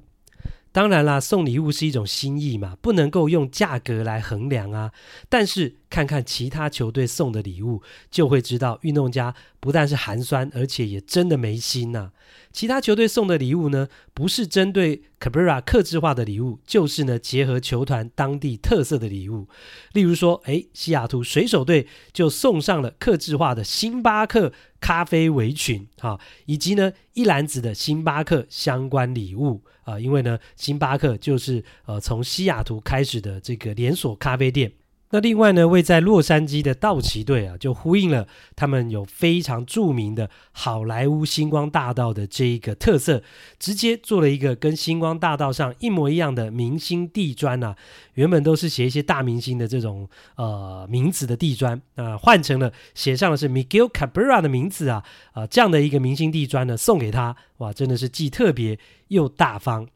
[0.71, 4.91] 当然啦，送礼物是一种心意嘛，不能够用价格来衡量啊。
[5.29, 7.81] 但是看看其他球队送的礼物，
[8.11, 12.11] 就会知道运动家不但是寒酸，而且也真的没心呐、
[12.51, 19.47] 其他球队送的礼物呢，不是针对 Cabrera 客制化的礼物，就是呢结合球团当地特色的礼物。
[19.93, 29.63] 例如说，诶，西雅图水手队就送上了克制化的星巴克咖啡围裙，哈，以及呢一篮子的星巴克相关礼物。
[29.85, 34.73] 啊、因为呢，星巴克就是呃从西雅图开始的这个连锁咖啡店。
[35.15, 43.23] 那另外呢，位在洛杉矶的道奇队啊，就呼应了他们有非常著名的好莱坞星光大道的这一个特色，
[43.57, 47.77] 直接做了一个跟星光大道上一模一样的明星地砖啊。
[48.15, 55.01] 原本都是写一些大明星的这种呃名字的地砖啊、换成了写上的是 Miguel Cabrera 的名字啊
[55.31, 59.87] 啊、这样的一个明星地砖呢，送给他哇，真的是既特别又大方。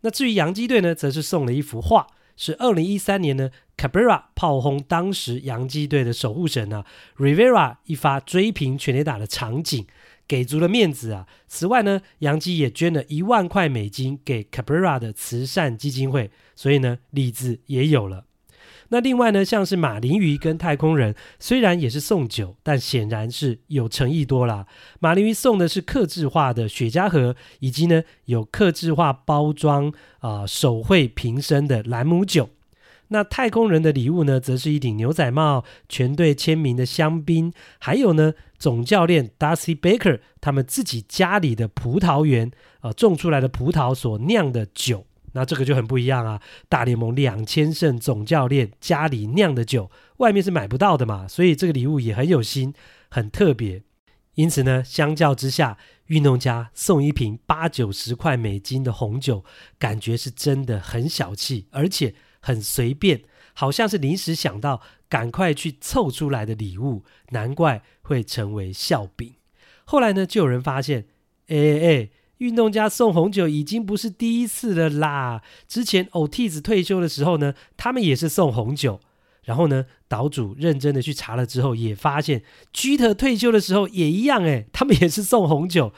[0.00, 2.08] 那至于洋基队呢，则是送了一幅画。
[2.36, 6.84] 是二零一三年呢，Cabrera 炮轰当时洋基队的守护神啊
[7.16, 9.86] ，Rivera 一发追平全垒打的场景，
[10.28, 11.26] 给足了面子啊。
[11.46, 18.26] 此外呢，洋基也捐了一万块美金给 Cabrera 的慈善基金会，所以呢，里子也有了。
[18.88, 24.66] 那另外呢，像是马林鱼跟太空人，虽然也是送酒，但显然是有诚意多啦。
[25.00, 32.50] 马林鱼送的是客制化的雪茄盒，以及呢有客制化包装啊、手绘瓶身的兰姆酒。
[33.08, 45.06] 那太空人的礼物呢，则是一顶牛仔帽、全队签名的香槟，还有呢总教练 Dusty Baker 他们自己家里的葡萄园啊、种出来的葡萄所酿的酒。
[45.36, 46.40] 那这个就很不一样啊！
[46.66, 52.72] 大联盟两千胜总教练家里酿的酒，外面是买不到的嘛，所以这个礼物也很有心，
[53.10, 53.82] 很特别。
[54.36, 59.44] 因此呢，相较之下，运动家送一瓶八九十块美金的红酒，
[59.78, 63.20] 感觉是真的很小气，而且很随便，
[63.52, 69.34] 好像是临时想到赶快去凑出来的礼物，难怪会成为笑柄。
[69.84, 71.06] 后来呢，就有人发现，
[71.48, 72.08] 哎哎哎。
[72.38, 75.42] 运动家送红酒已经不是第一次了啦。
[75.66, 79.00] 之前 Otis 退休的时候呢，他们也是送红酒。
[79.44, 82.42] 然后呢，岛主认真的去查了之后，也发现
[82.74, 85.92] Jeter 退休的时候也一样，诶，他们也是送红酒。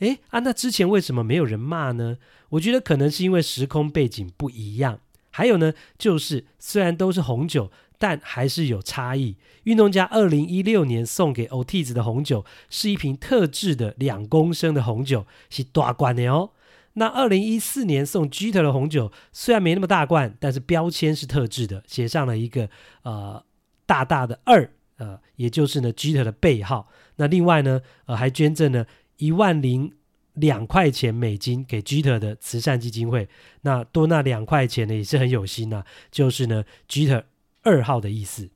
[0.00, 2.18] 诶，啊，那之前为什么没有人骂呢？
[2.50, 4.98] 我觉得可能是因为时空背景不一样。
[5.30, 7.70] 还有呢，就是虽然都是红酒。
[7.98, 9.36] 但还是有差异。
[9.64, 16.52] 运动家二零一六年送给 Otis 的红酒是一瓶特制的两公升的红酒，是大罐的哦。
[16.94, 22.70] 那二零一四年送 Jeter 的红酒虽然没那么大罐，但是标签是特制的，写上了一个
[23.02, 23.44] 呃
[23.84, 26.88] 大大的二，呃，也就是呢 Jeter 的背号。
[27.16, 28.86] 那另外呢，呃，还捐赠了
[29.18, 29.92] 一万零
[30.34, 33.28] 两块钱美金给 Jeter 的慈善基金会。
[33.60, 37.24] 那多那两块钱呢，也是很有心呐、啊，就是呢 Jeter。
[37.68, 38.48] 二号的意思，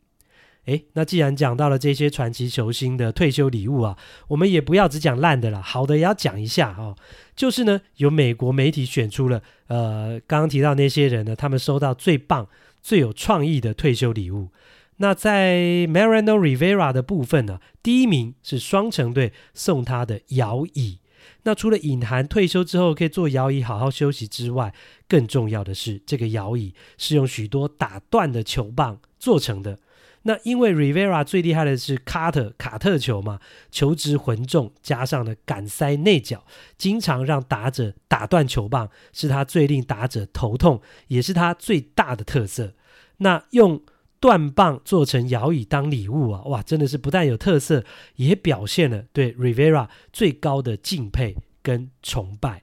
[0.65, 3.99] 诶，那既然讲到了这些传奇球星的退休礼物啊，
[4.29, 6.97] 我们也不要只讲烂的了，好的也要讲一下哦。
[7.37, 12.49] 就是呢，有美国媒体选出了，呃，刚刚提到那些人呢，他们收到最棒、
[12.81, 14.49] 最有创意的退休礼物。
[14.97, 15.57] 那在
[15.89, 21.01] Mariano Rivera 的部分呢，第一名是双城队送他的摇椅。
[21.45, 24.73] 那除了隐含退休之后可以坐摇椅好好休息之外，
[25.09, 29.79] 更重要的是，这个摇椅是用许多打断的球棒做成的。
[30.25, 33.41] 那因为 Rivera 最厉害的是卡特卡特球嘛，
[33.73, 36.45] 球质浑重，加上了杆塞内角，
[36.79, 42.75] 经常让打者打断球棒，是他最令打者头痛，也是他最大的特色。
[43.17, 43.83] 那用
[44.23, 52.63] 断棒做成摇椅当礼物啊，哇，真的是不但有特色，也表现了对 Rivera 最高的敬佩跟崇拜。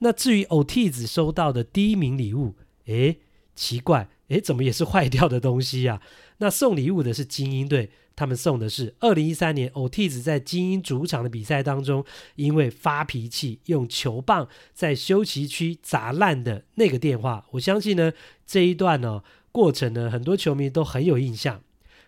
[0.00, 3.20] 那至于 O'Tis 收到的第一名礼物，诶，
[3.54, 6.02] 奇怪，诶，怎么也是坏掉的东西呀？
[6.40, 12.04] 那送礼物的是精英队，他们送的是二零一三年 O'Tis 在精英主场的比赛当中，
[12.36, 17.46] 因为发脾气用球棒在休息区砸烂的那个电话。
[17.52, 18.12] 我相信呢，
[18.46, 19.24] 这一段呢、哦、
[19.58, 21.60] 过程呢，很多球迷都很有印象。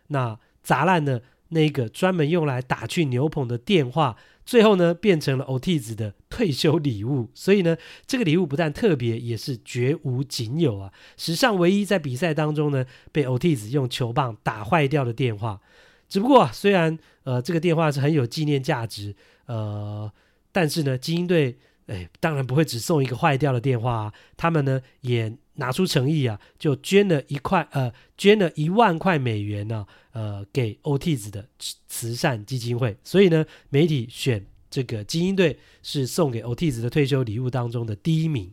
[0.07, 4.17] 那砸烂的那个专门用来打去牛棚的电话。
[4.47, 7.77] 最后呢，变成了 Ortiz 的退休礼物，所以呢，
[8.07, 10.93] 这个礼物不但特别，也是绝无仅有啊！
[11.17, 15.61] 史上唯一在比赛当中呢，被 Ortiz 用球棒打坏掉的电话。
[16.09, 20.11] 只不过，虽然呃这个电话是很有纪念价值，呃，
[20.53, 25.37] 但是呢，精英队哎，当然不会只送一个坏掉的电话啊，他们呢也。
[25.61, 31.47] 拿出诚意啊，就捐了一块呃，捐了一万块美元呢，呃，给 OT 子的
[31.87, 32.97] 慈善基金会。
[33.05, 38.53] 所以呢，媒体选这个精英队是送给 OT 子的退休礼物当中的第一名。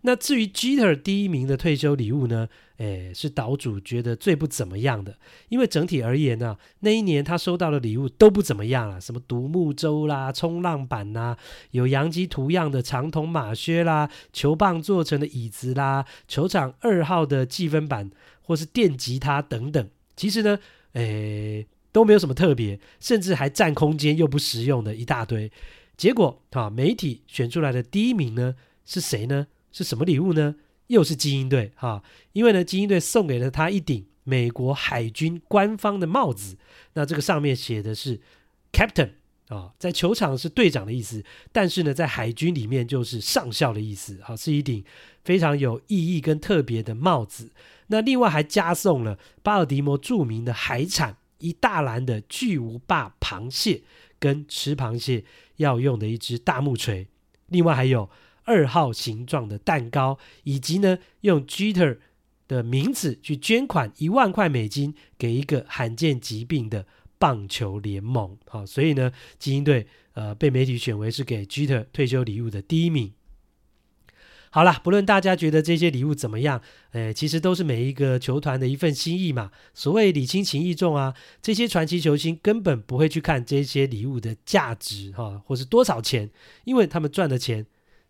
[0.00, 2.48] 那至于 Jeter 第一名的退休礼物呢？
[2.78, 5.16] 诶，是岛主觉得最不怎么样的，
[5.48, 11.36] 因为整体而言呢、啊，那一年他收到的礼物都不怎么样了，什么独木舟啦、冲浪板啦、
[11.72, 18.10] 有洋基图样的长筒马靴啦、球棒做成的椅子啦、球场二号的计分板
[18.42, 20.58] 或是电吉他等等，其实呢，
[20.92, 25.50] 诶，都没有什么特别，甚至还占空间又不实用的一大堆。
[25.96, 28.54] 结果啊，媒体选出来的第一名呢，
[28.86, 29.48] 是谁呢？
[29.72, 30.54] 是什么礼物呢？
[30.88, 36.58] 又是精英队哈，因为呢，精英队送给了他一顶美国海军官方的帽子，
[36.94, 38.20] 那这个上面写的是
[38.72, 39.12] Captain
[39.48, 44.84] 啊，在球场是队长的意思，但是呢，在海军里面就是上校的意思，好，是一顶
[45.24, 47.50] 非常有意义跟特别的帽子。
[47.88, 53.82] 那另外还加送了巴尔的摩著名的海产一大篮的巨无霸螃蟹，
[54.18, 55.24] 跟吃螃蟹
[55.56, 57.06] 要用的一只大木锤，
[57.48, 58.08] 另外还有。
[58.48, 61.98] 二号形状的蛋糕，以及呢，用 Jeter
[62.48, 66.86] 的名字去捐款一万块美金给一个罕见疾病的
[67.18, 68.38] 棒球联盟。
[68.46, 73.12] 好，所以呢，精英队呃被媒体选为是给 Jeter 退休礼物的第一名。
[74.50, 79.50] 好啦，不论大家觉得这些礼物怎么样，诶，其实都是每一个球团的一份心意嘛。
[79.74, 86.30] 所谓礼轻情意重啊，这些传奇球星根本不会去看这些礼物的价值哈，或是多少钱，
[86.64, 87.66] 因为他们赚的钱。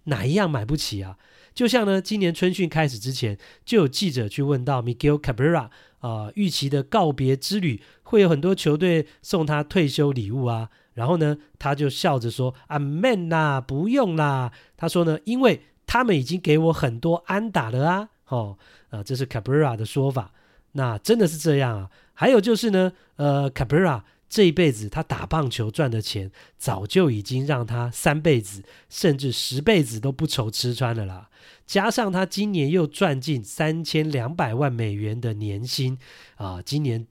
[0.09, 1.16] 哪一样买不起啊？
[1.54, 10.70] 就像呢，今年春训开始之前，就有记者去问到 Miguel Cabrera 啊、预期的告别之旅会有很多球队送他退休礼物啊。
[10.94, 18.09] 然后呢，他就笑着说：“啊，man 啦，不用啦。”他说呢，因为他们已经给我很多安打了啊。
[18.28, 18.59] 哦，
[18.90, 20.32] 呃，这是 Cabrera 的说法。
[20.72, 21.90] 那真的是这样啊？
[22.14, 24.02] 还有就是呢，呃，Cabrera。
[24.29, 31.31] 这一辈子他打棒球赚的钱，早就已经让他三辈子甚至十辈子都不愁吃穿了啦。
[31.66, 35.99] 加上他今年又赚进三千两百万美元的年薪
[36.37, 37.07] 啊，今年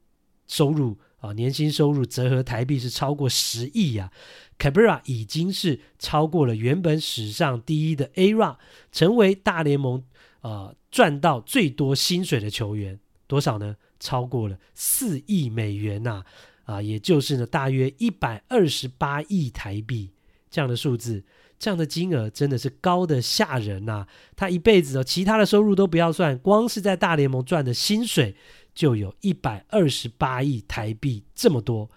[0.48, 4.12] 收入啊，年薪收入折合台币是超过十亿呀。
[4.60, 8.58] Cabrera 已经是超过了原本史上第一的 Ara，
[8.92, 10.04] 成为大联盟
[10.42, 13.00] 啊赚到最多薪水的球员。
[13.26, 13.76] 多少呢？
[14.00, 16.12] 超过了四亿美元呐！
[16.12, 16.26] 啊，
[16.68, 20.12] 啊也就是呢，大约一百二十八亿台币
[20.52, 21.24] 这样的数字，
[21.58, 24.06] 这样的金额真的是高的吓人呐、
[24.36, 28.36] 他一辈子哦，其他的收入都不要算，光是在大联盟赚的薪水
[28.76, 31.90] 就有一百二十八亿台币这么多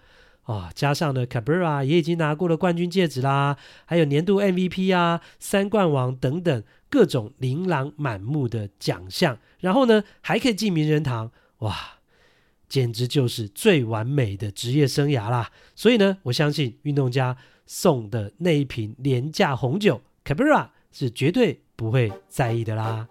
[0.43, 0.71] 啊！
[0.73, 12.00] 加上呢，Cabrera 也已经拿过了冠军戒指啦，还有年度 MVP 啊、三冠王等等各种琳琅满目的奖项，然后呢，还可以进名人堂，哇！
[12.71, 15.51] 简直就是最完美的职业生涯啦！
[15.75, 23.09] 所以呢，我相信运动家送的那一瓶廉价红酒，Cabrera 是绝对不会在意的啦。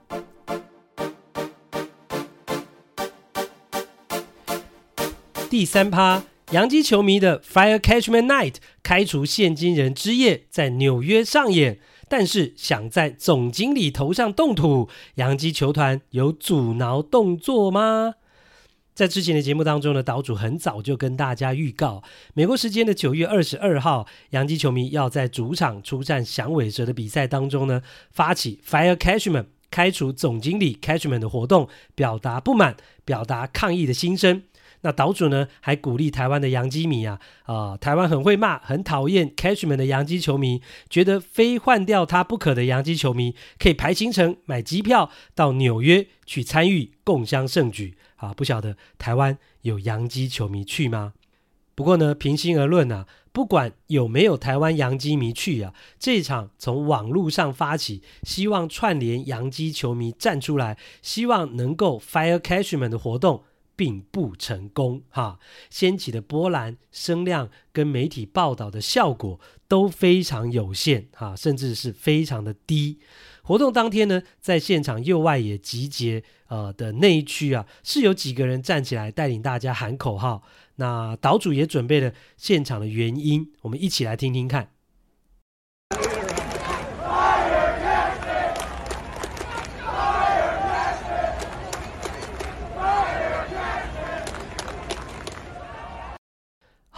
[5.51, 18.15] 第三趴，洋基球迷的 Fire Catchman Night 开除现金人之夜在纽约上演，但是想在总经理头上动土，洋基球团有阻挠动作吗？
[19.01, 22.03] 在之前的节目当中呢，岛主很早就跟大家预告，
[22.35, 27.81] 美国时间的九月二十二号，洋基球迷要在主场出战响尾蛇的比赛当中呢，
[28.11, 32.77] 发起 Fire Catchman 开除总经理 Catchman 的活动，表达不满，
[33.07, 34.43] 表达抗议的心声。
[34.83, 48.33] 那岛主呢还鼓励台湾的洋基迷啊啊、台湾很会骂，很讨厌 Cashman 的洋基球迷，觉得非换掉他不可的洋基球迷，可以排行程买机票到纽约去参与共襄盛举啊！
[48.33, 51.13] 不晓得台湾有洋基球迷去吗？
[51.75, 63.45] 不过呢，平心而论啊，不管有没有台湾洋基迷去啊，这一场从网络上发起，希望串联洋基球迷站出来，希望能够 fire Cashman 的活动。
[63.81, 65.39] 并不成功，哈，
[65.71, 72.99] 掀起的波澜、声量跟媒体报道的效果都非常有限，哈，甚至是非常的低。
[73.43, 80.43] 活动当天呢，在现场右外野集结呃的那一区啊，是有几个人站起来带领大家喊口号。
[80.77, 84.73] 那岛主也准备了现场的原因，我们一起来听听看。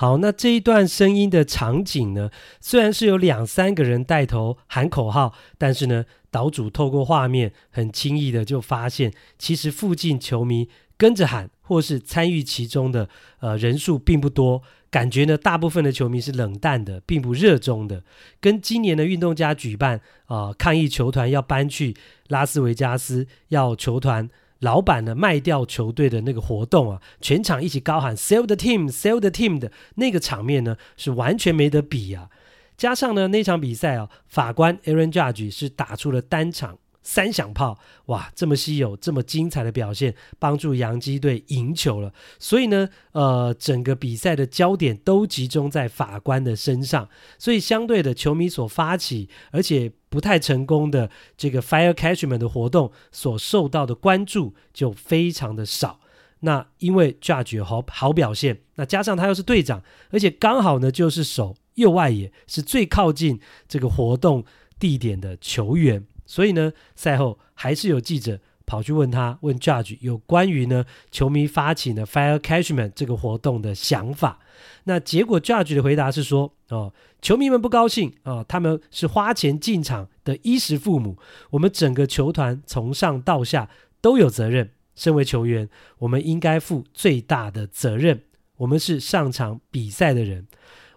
[0.03, 2.28] 好，那这一段声音的场景呢，
[2.61, 18.03] 虽然是有两三个人带头喊口号，但是呢，岛主透过画面很轻易的就发现，其实附近球迷跟着喊或是参与其中的呃人数并不多，感觉呢，大部分的球迷是冷淡的，并不热衷的，
[18.40, 21.94] 跟今年的运动家举办啊、抗议球团要搬去
[22.26, 24.28] 拉斯维加斯，要球团。
[24.63, 32.31] 老板呢，卖掉球队的那个活动啊，全场一起高喊 “Sell the team, sell the team” 的那个场面呢，是完全没得比啊。
[32.77, 36.79] 加上呢，那场比赛啊，法官 Aaron Judge 是打出了单场。
[37.03, 42.12] 三响炮，哇，这么稀有、这么精彩的表现，帮助洋基队赢球了。
[42.38, 47.09] 所以呢，呃，整个比赛的焦点都集中在法官的身上。
[47.38, 56.00] 所以相对的，球迷所发起而且不太成功的这个 Fire Cashman 的活动，所受到的关注就非常的少。
[56.40, 64.44] 那因为 Judge 好好表现，那加上他又是队长，而且刚好呢就是守右外野，是最靠近这个活动
[64.78, 66.05] 地点的球员。
[66.33, 74.39] 所以呢，赛后还是有记者跑去问他，问 Judge 有关于呢球迷发起呢 Fire Cashman 这个活动的想法。
[74.85, 81.18] 那结果 Judge 的回答是说：哦，球迷们不高兴啊、他们是花钱进场的衣食父母，
[81.51, 83.68] 我们整个球团从上到下
[84.01, 84.70] 都有责任。
[84.95, 85.68] 身为球员，
[85.99, 88.22] 我们应该负最大的责任。
[88.57, 90.47] 我们是上场比赛的人，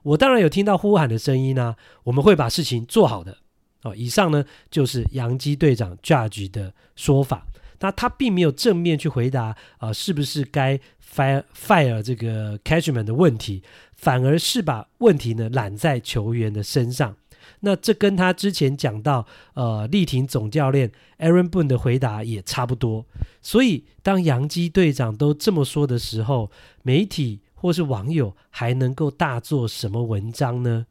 [0.04, 1.76] 我当然有听到呼喊的声音呢、啊，
[2.06, 3.40] 我们会把事情做好的。
[3.86, 7.46] 哦，以上呢就是洋基队长 Judge 的说法。
[7.80, 9.44] 那他并没有正面去回答
[9.78, 10.80] 啊、呃，是不是该
[11.14, 13.62] fire fire 这个 catchman 的问题，
[13.96, 17.16] 反而是把问题呢揽在球员的身上。
[17.60, 23.06] 那这跟他之前讲到呃力挺总教练 Aaron Boone 的回答也差不多。
[23.42, 26.50] 所以当洋基队长都这么说的时候，
[26.82, 30.88] 媒体或是网友还能够大做什么文章呢？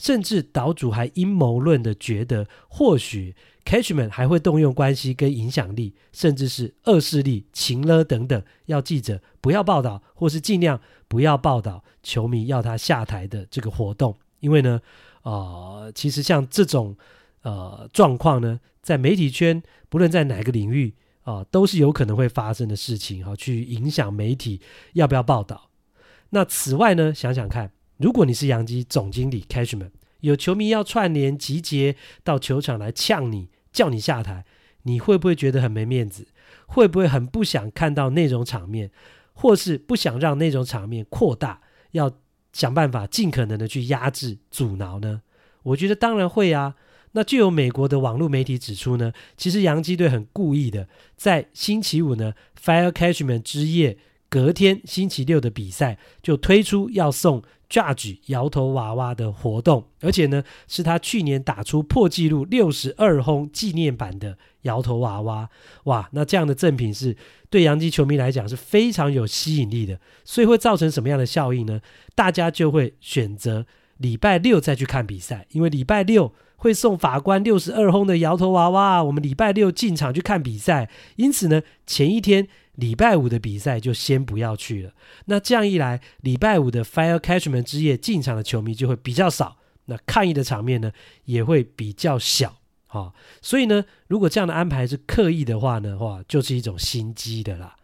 [0.00, 3.36] 甚至岛主还阴谋论的觉得，或许
[3.66, 14.16] Catchman 还会动用关系跟影响力，甚至是恶势力、情勒等等，要记者不要报道，或是尽量不要报道球迷要他下台的这个活动。
[14.38, 14.80] 因为呢，
[15.20, 16.96] 呃，其实像这种
[17.42, 20.94] 呃状况呢，在媒体圈，不论在哪个领域
[21.24, 24.62] 啊、都是有可能会发生的事情哈，去影响媒体
[24.94, 25.68] 要不要报道。
[26.30, 27.70] 那此外呢，想想看。
[28.00, 29.90] 如果你是洋基总经理 Cashman，
[30.20, 34.46] 有球迷要串联集结到球场来呛你，叫你下台，
[34.84, 36.26] 你会不会觉得很没面子？
[36.66, 38.90] 会不会很不想看到那种场面，
[39.34, 42.10] 或是不想让那种场面扩大，要
[42.54, 45.20] 想办法尽可能的去压制、阻挠呢？
[45.64, 46.76] 我觉得当然会啊。
[47.12, 53.98] 那就有美国的网络媒体指出呢，其实洋基队很故意的，在星期五呢 Fire Cashman 之夜，
[54.30, 57.42] 隔天星期六的比赛就推出要送。
[57.70, 65.48] Judge 摇头娃娃的活动，而且呢，是他去年打出破纪录六十二轰纪念版的摇头娃娃。
[65.84, 67.16] 哇，那这样的赠品是
[67.48, 70.00] 对洋基球迷来讲是非常有吸引力的。
[70.24, 71.80] 所以会造成什么样的效应呢？
[72.16, 73.64] 大家就会选择
[73.98, 80.90] 礼拜六再去看比赛，因为礼拜六会送法官六十二轰的摇头娃娃，我们礼拜六进场去看比赛。
[81.14, 82.48] 因此呢，前一天。
[82.80, 84.92] 礼拜五的比赛就先不要去了。
[85.26, 90.90] 那这样一来，礼拜五的 Fire Catchment 之夜进场的球迷就会比较少，那抗议的场面呢
[91.24, 92.56] 也会比较小。
[92.86, 97.76] 哈、哦，所以呢，如果这样的安排是刻意的话呢，哇，就是一种心机的啦。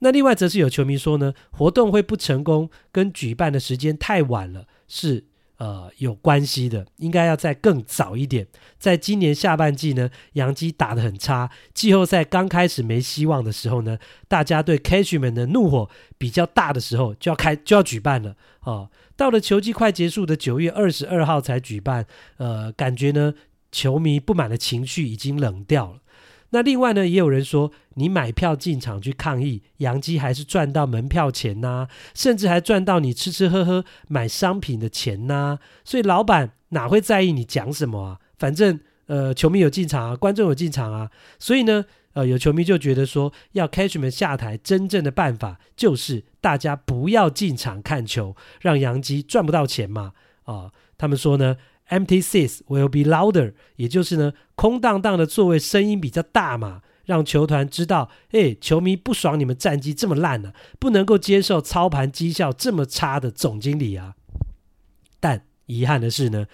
[0.00, 5.26] 那另外则是有球迷说呢，活动会不成功，跟举办的时间太晚了，是
[5.60, 8.46] 呃有关系的，应该要再更早一点。
[8.78, 18.88] 在今年下半季呢，洋基打得很差，季后赛刚开始没希望的时候呢，大家对 Cashman 的怒火比较大的时候，就要开就要举办了哦。
[19.16, 22.06] 到了球季快结束的九月二十二号才举办，
[22.38, 23.34] 呃，感觉呢，
[23.70, 25.98] 球迷不满的情绪已经冷掉了。
[26.52, 38.18] 那另外呢，也有人说，你买票进场去抗议，洋基还是赚到门票钱呐、甚至还赚到你吃吃喝喝买商品的钱呐、所以老板哪会在意你讲什么啊？
[38.36, 41.10] 反正呃，球迷有进场啊，观众有进场啊。
[41.38, 41.84] 所以呢，
[42.14, 50.12] 呃，有球迷就觉得说，要 Cashman 下台，真正的办法就是大家不要进场看球，让洋基赚不到钱嘛。
[50.44, 51.56] 啊、他们说呢。
[51.90, 64.14] Empty seats will be louder，也就是呢，空荡荡的座位声音比较大嘛，让球团知道，哎，球迷不爽你们战绩这么烂呢、啊，不能够接受操盘绩效这么差的总经理啊。
[65.18, 66.46] 但遗憾的是呢，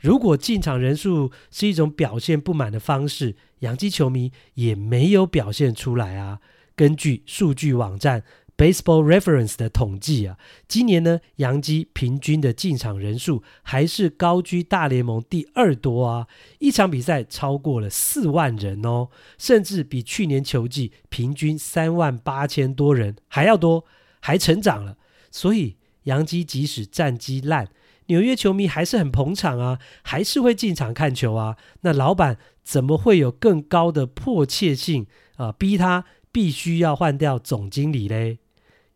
[0.00, 6.38] 如果进场人数是一种表现不满的方式，洋基球迷也没有表现出来啊。
[6.76, 8.22] 根据数据网站。
[8.56, 10.38] Baseball Reference 的统计啊，
[10.68, 16.28] 今年呢，洋基平均的进场人数还是高居大联盟第二多啊，
[16.60, 23.84] 一场比赛超过了四万人哦，甚至比去年球季平均三万八千多人还要多，
[24.20, 24.98] 还成长了。
[25.32, 27.68] 所以洋基即使战绩烂，
[28.06, 31.56] 纽约球迷还是很捧场啊，还是会进场看球啊。
[31.80, 38.38] 那老板怎么会有更高的迫切性啊，逼他必须要换掉总经理嘞？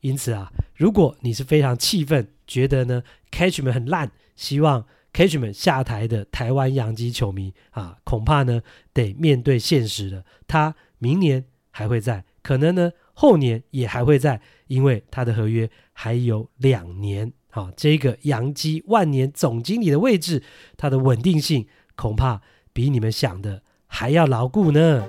[0.01, 10.25] 因此啊，如果你是非常气愤，觉得呢 Catchman 很烂，希望 Catchman 下台的台湾洋基球迷啊，恐怕呢得面对现实了。
[10.47, 17.33] 他明年还会在，可能呢后年也还会在，因为他的合约还有两年。
[17.53, 20.43] 啊，这个洋基万年总经理的位置，
[20.77, 22.43] 它的稳定性恐怕
[22.75, 25.09] 比你们想的还要牢固呢。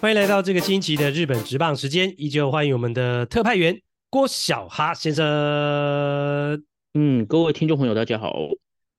[0.00, 3.78] 欢迎来到这个星期的日本职棒时间，依旧欢迎我们的特派员
[4.08, 5.22] 郭小哈先生。
[6.94, 8.34] 嗯，各位听众朋友，大家好。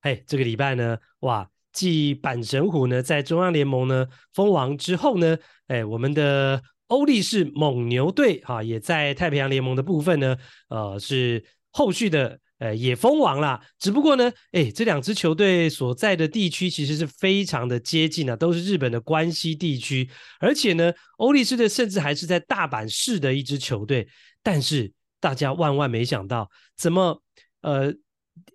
[0.00, 5.36] 嘿，这个礼拜呢，哇，继阪神虎呢在中央联盟呢封王之后呢，
[5.66, 10.36] 哎，我们的欧力士蒙牛队哈、啊，也在太平洋联盟的部分呢，
[10.68, 11.42] 呃，是
[11.72, 12.38] 后续的。
[12.62, 20.08] 呃，也封王了，只不过呢，哎，这两支球队所在的地区其实是非常的接近啊，都是日本的关西地区，
[20.38, 24.06] 而且呢，欧力士队甚至还是在大阪市的一支球队，
[24.44, 27.20] 但是大家万万没想到，怎么
[27.62, 27.92] 呃？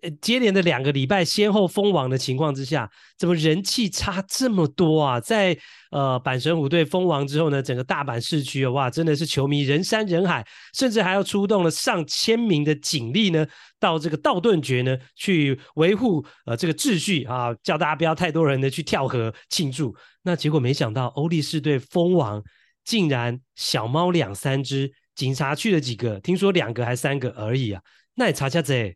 [0.02, 5.20] 呃接连的两个礼拜先后封王的情况之下，怎么人气差这么多啊？
[5.20, 5.58] 在
[5.92, 13.46] 呃阪神虎队封王之后呢，整个大阪市区，哇，真的是球迷人山人海，甚至还要出动了上千名的警力呢，
[13.80, 19.96] 到这个道顿堀呢去维护呃这个秩序啊，叫大家不要太多人的去跳河庆祝。
[20.24, 22.44] 那结果没想到欧力士队封王，
[22.84, 26.20] 竟然小猫两三只，警察去了几个？
[26.20, 27.82] 听说两个还三个而已啊，
[28.16, 28.96] 那也差差这。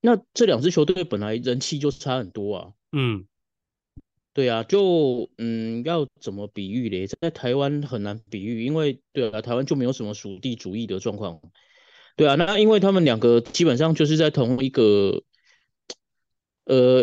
[0.00, 2.72] 那这两支球队本来人气就差很多啊。
[2.92, 3.26] 嗯，
[4.32, 7.06] 对啊，就嗯，要怎么比喻嘞？
[7.06, 11.40] 在台湾很难比喻，因为对啊，台湾就没有什么属地主义的状况。
[12.16, 15.22] 对啊，那因为他们两个基本上就是在同一个，
[16.64, 17.02] 呃，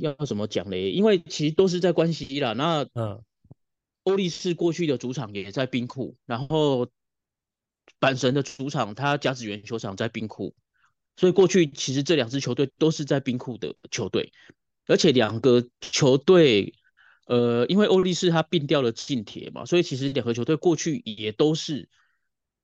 [0.00, 0.90] 要怎么讲嘞？
[0.90, 2.52] 因为其实都是在关西啦。
[2.52, 3.22] 那嗯，
[4.04, 6.88] 欧力士过去的主场也在冰库，然后
[7.98, 10.54] 阪神的主场，他甲子园球场在冰库。
[11.16, 14.32] 所以过去其实这两支球队都是在冰库的球队，
[14.86, 16.74] 而且两个球队，
[17.26, 21.88] 呃，因为欧力士他并掉了近铁嘛，所以其实两个球队过去也都是，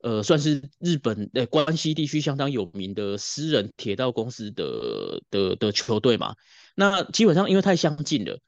[0.03, 6.35] 呃，算是日本呃关西地区相当有名的私人铁道公司的的的球队嘛。
[6.75, 8.41] 那基本上因为太相近了，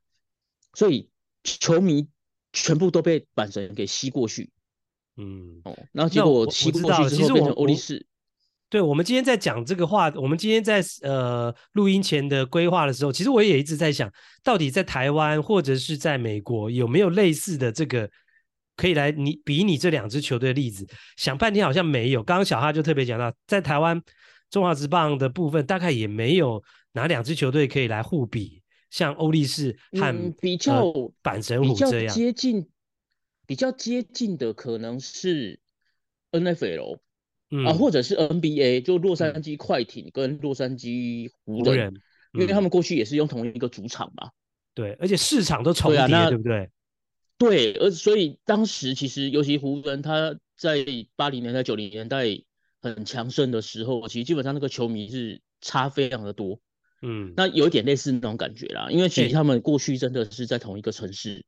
[0.75, 1.11] 所以
[1.45, 2.09] 球迷
[2.53, 4.51] 全部都被阪神给吸过去。
[5.17, 8.05] 嗯，哦，然后结果吸过去之后变成欧力士。
[8.73, 14.11] 对，我们今天在讲这个话，我们今天在呃录音前的规划的时候，其实我也一直在想，
[14.43, 18.09] 到底在台湾或者是在美国有没有类似的这个
[18.75, 20.89] 可以来你比拟这两支球队的例子？
[21.19, 22.23] 想半天好像没有。
[22.23, 24.03] 刚刚小哈就特别讲到，在台湾
[24.49, 32.67] 中华职棒的部分，大概也没有哪两支球队可以来互比，像欧力士和、嗯、比较、呃、阪神虎这样接近，
[33.47, 35.61] 比较接近的可能是
[36.31, 37.01] NFL。
[37.55, 41.95] 嗯、啊，或者是 NBA，就洛杉矶快艇跟洛杉矶湖人，
[42.33, 44.31] 因为他们过去也是用同一个主场嘛。
[44.75, 46.71] 对，而且市场都重叠，对不对？
[47.37, 50.83] 对，而所以当时其实尤其湖人他在
[51.15, 52.25] 八零年代九零年代
[52.81, 56.59] 很强盛的时候，其实基本上那个球迷是差非常的多。
[57.03, 61.45] 嗯，那有一点类似那种感觉啦，因为其实他们过去真的是在同一个城市。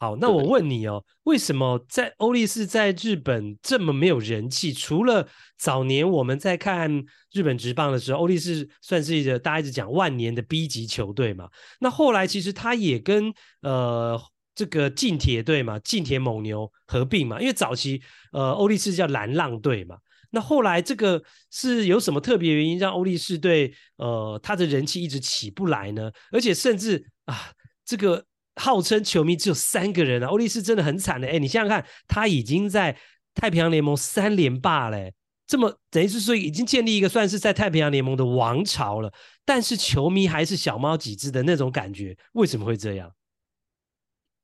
[0.00, 4.72] 好，那我问你哦，为什么在欧力士在日本这么没有人气？
[4.72, 5.26] 除了
[5.58, 6.88] 早年我们在看
[7.32, 11.48] 日本职棒的时候，欧力士算是一个大家一直讲万年的 B 级球队嘛。
[11.80, 14.16] 那后来其实他也跟呃
[14.54, 17.40] 这个近铁队嘛，近铁蒙牛合并嘛。
[17.40, 18.00] 因为早期
[18.32, 19.96] 呃欧力士叫蓝浪队嘛。
[20.30, 21.20] 那后来这个
[21.50, 26.08] 是有什么特别原因让欧力士队呃他的人气一直起不来呢？
[26.30, 27.50] 而且甚至啊
[27.84, 28.24] 这个。
[28.58, 31.26] 号称球迷只有三个人啊，欧力士真的很惨的。
[31.28, 32.96] 哎，你想想看，他已经在
[33.34, 35.10] 太平洋联盟三连霸了，
[35.46, 39.12] 这么等于是说已经建立一个算是在太平洋联盟的王朝了。
[39.44, 43.10] 但是球迷还是小猫几只的那种感觉，为什么会这样？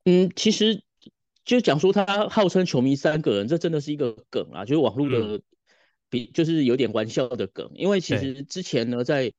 [0.05, 0.83] 嗯，其实
[1.45, 5.41] 就讲说他号称球迷三个人，这真的是一个梗啊，就是网络的
[6.09, 9.33] 比、嗯、就是有点玩笑的梗，因为其实之前呢在。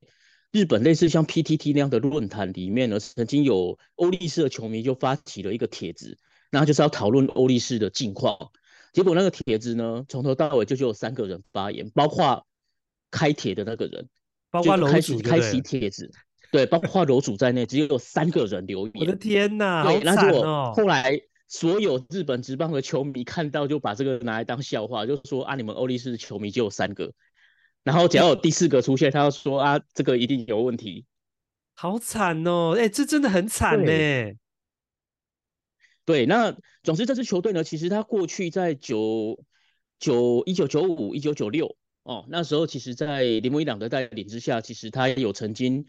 [0.56, 6.18] 日本类似像 PTT 那样的论坛里面呢，曾经有欧力士的球迷就发起了一个帖子，
[6.50, 8.52] 然后就是要讨论欧力士的近况。
[8.94, 12.48] 结果那个帖子呢，从头到尾就只有三个人发言，包括
[13.12, 14.08] 开帖的那个人，
[14.50, 16.10] 包括楼主开启帖子，
[16.54, 18.94] 对，包括楼主在内，只有三个人留言。
[18.96, 20.72] 我的天哪，对，好惨哦！
[20.74, 27.12] 后来所有日本职棒的球迷看到，就把这个拿来当笑话，就说啊，你们欧力士的球迷就有三个。
[27.86, 31.06] 然后只要有第四个出现，他就说啊，这个一定有问题，
[31.76, 32.74] 好惨哦！
[32.76, 33.92] 哎，这真的很惨呢。
[36.04, 39.40] 对，那总之这支球队呢，其实他过去在九
[40.00, 45.86] 九一九九五一九九六哦，那时候其实，在铃木一朗的带领之下，其实他有曾经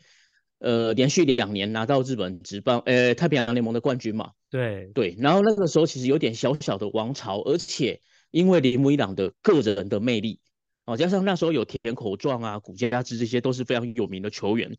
[0.59, 4.32] 呃连续两年拿到日本职棒呃太平洋联盟的冠军嘛。
[4.51, 10.40] 对对，然后那个时候其实有点小小的王朝，而且因为铃木一朗的个人的魅力。
[10.87, 14.78] 哦，加上那时候有田口壮啊、古家之这些都是非常有名的球员，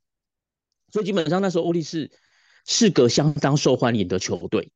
[0.90, 2.10] 所以基本上那时候欧力士
[2.66, 4.72] 是个相当受欢迎的球队。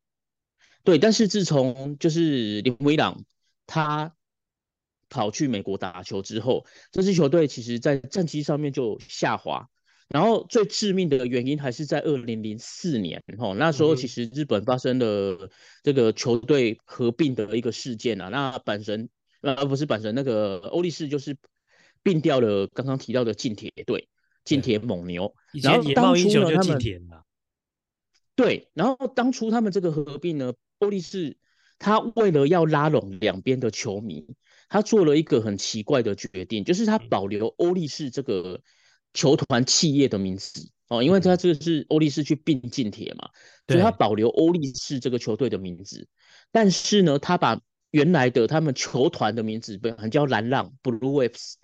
[0.83, 3.23] 对，但是自从就是铃木一朗
[3.65, 4.13] 他
[5.07, 9.69] 跑去美国打球之后，这支球队其实在战绩上面就下滑。
[10.09, 15.49] 然后最致命的原因还是在二零零四年，哦，那时候其实日本发生了
[15.81, 19.07] 这个球队合并的一个事件啊，那阪神。
[19.41, 21.35] 而不是阪神那个欧力士，就是
[22.03, 24.07] 并掉了刚刚提到的近铁队，
[24.45, 25.33] 近铁蒙牛。
[25.61, 26.79] 然后当初呢，他们
[28.35, 31.37] 对，然后当初他们这个合并呢，欧力士
[31.79, 34.35] 他为了要拉拢两边的球迷，
[34.69, 38.61] 他做了一个很奇怪的决定，就是他保留欧力士这个
[39.13, 40.71] 球团企业的名字。
[40.87, 43.29] 哦，因为他这个是欧力士去并近铁嘛，
[43.65, 46.05] 所以他保留欧力士这个球队的名字，
[46.51, 47.61] 但是呢，他把
[47.91, 51.55] 原来的他们球团的名字不很叫蓝浪 Blue Waves，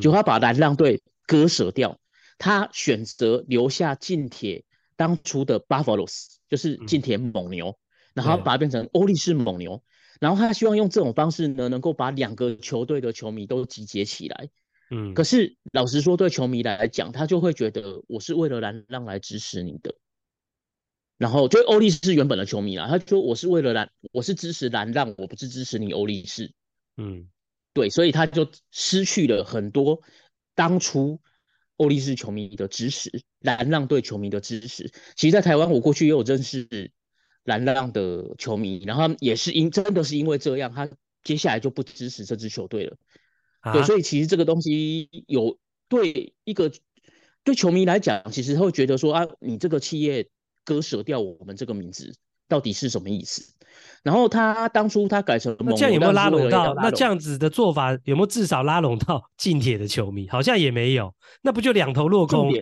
[0.00, 1.98] 就他把蓝浪队割舍掉，
[2.38, 4.64] 他选择留下近铁
[4.96, 7.78] 当初的 Buffaloes，就是近铁蒙牛，
[8.14, 9.82] 然后把它变成欧力士蒙牛，
[10.20, 14.48] 然后他希望用这种方式呢，能够把两个球队的球迷都集结起来。
[14.90, 19.94] 嗯，可是老实说，对球迷来讲，他就会觉得我是为了蓝浪来支持你的。
[21.16, 26.52] 然后就欧力士原本的球迷啦，他说我是为了蓝，我是支持蓝浪，我不是支持你欧力士。
[26.96, 27.28] 嗯，
[27.72, 30.00] 对，所以他就失去了很多
[30.56, 31.20] 当初
[31.76, 34.90] 欧力士球迷的支持，蓝浪队球迷的支持。
[35.14, 36.90] 其实，在台湾，我过去也有认识
[37.44, 40.90] 蓝浪的球迷，然后也是因真的是因为这样，他
[41.22, 42.96] 接下来就不支持这支球队了。
[43.60, 45.58] 啊、对，所以其实这个东西有
[45.88, 46.72] 对一个
[47.44, 50.28] 对球迷来讲，其实他会觉得说啊，你这个企业。
[50.64, 52.14] 割舍掉我们这个名字
[52.48, 53.54] 到底是什么意思？
[54.02, 56.74] 然后他当初他改成，那这样有没有拉拢到？
[56.74, 60.28] 那这样子的做法有没有至少拉拢到 近铁的球迷？
[60.28, 62.52] 好像也没有，那不就两头落空？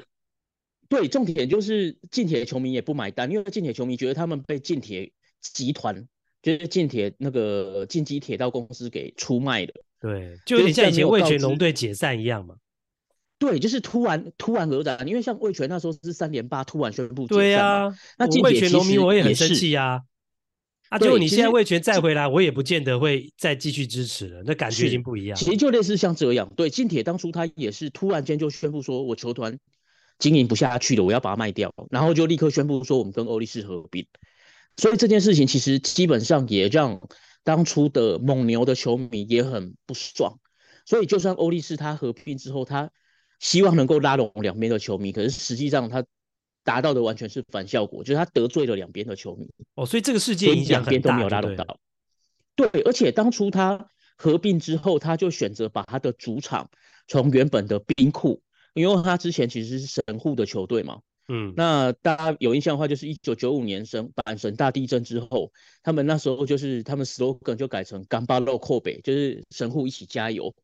[0.88, 6.06] 对，重点就是近铁球迷也不买单，因为近铁球迷觉得他们被近铁集团，
[6.42, 9.72] 就是近铁那个近畿铁道公司给出卖了。
[10.00, 12.54] 对，就有点像以前味全龙队解散一样嘛。
[13.42, 17.26] 对，就是突然突然而然，因为像魏全那时候是三连霸，突然宣布。
[17.26, 20.02] 对啊，那味全农民我也很生气啊。
[20.90, 25.36] 啊，结果你现在魏全再回来，我也不见得会再继续支持了，那感觉已经不一样。
[25.36, 29.58] 其实就类似像这样，对，近铁当初他也是突然间就宣布说，我球团
[30.20, 34.06] 经营不下去了，我要把它卖掉，然后就立刻宣布说我们跟欧力士合并。
[34.76, 37.00] 所以这件事情其实基本上也让
[37.42, 40.38] 当初的蒙牛的球迷也很不爽。
[40.86, 42.90] 所以就算欧力士他合并之后，他
[43.42, 46.04] 希望能够拉拢两边的球迷，可是实际上他
[46.62, 49.50] 达到的完全是反效果，就是他得罪了两边的球迷。
[49.74, 51.76] 哦，所以这个事件影响很大，两边都没有拉拢到。
[52.54, 56.70] 对，而且当初他合并之后，他就选择把他的主场
[57.08, 58.40] 从原本的兵库，
[58.74, 61.00] 因为他之前其实是神户的球队嘛。
[61.28, 65.50] 嗯，那大家有印象的话，就是一九九五年神阪神大地震之后，
[65.82, 70.54] 他们那时候就是他们 slogan 就改成干巴肉扣北，就是神户一起加油。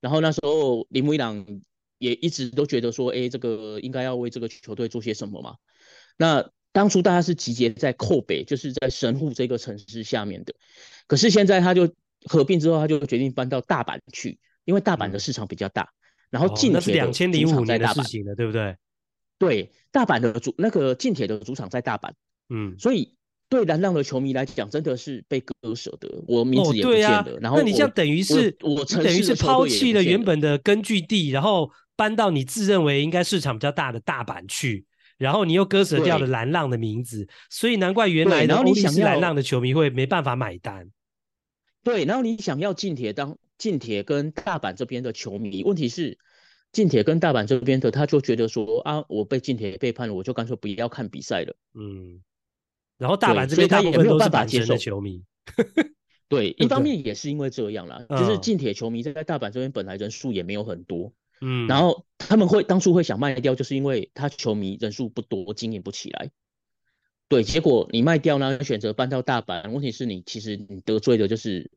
[0.00, 1.44] 然后那时候铃木一朗
[2.04, 5.56] 也一直都觉得说，哎，这个应该要为这个球队做些什么嘛。
[6.18, 10.52] 那当初大家是集结在扣北，就是在神户这个城市下面的。
[11.06, 11.88] 可是现在他就
[12.26, 15.82] 合并之后，他就决定搬到大阪去，因为大阪的市场比较大。
[15.82, 15.88] 嗯、
[16.30, 18.76] 然后近铁的主场在大阪，哦、的对不对？
[19.38, 22.12] 对，大阪的主那个近铁的主场在大阪，
[22.48, 23.14] 嗯，所以
[23.48, 26.22] 对蓝浪的球迷来讲，真的是被割舍的。
[26.26, 27.18] 我名字也不见了。
[27.18, 34.86] 哦啊、然后那你这样等于是我，我等于是抛弃了原本的根据地，然后搬到你自认为应该市场比较大的大阪去，
[35.18, 40.90] 然后你又割舍掉了蓝浪的名字，所以难怪原来的欧力士蓝浪的球迷会没办法买单。
[41.82, 46.18] 对，然后你想要近铁当近铁跟大阪这边的球迷，问题是。
[46.72, 51.54] 近铁跟大阪这边的，他就觉得说啊，我被近铁背叛了，我就干脆不要看比赛了。
[51.74, 52.20] 嗯，
[52.98, 55.22] 然后大阪这边他也没有办法接受球迷。
[56.28, 61.12] 对， 一方面也是因为这样啦，就是近铁球迷在大阪这边本来人数也没有很多。
[61.44, 66.30] 嗯，然后他们会当初会想卖掉，就是因为他球迷人数不多，经营不起来。
[67.28, 71.70] 对，结果你卖掉呢，选择搬到大阪，问题是你其实你得罪的就是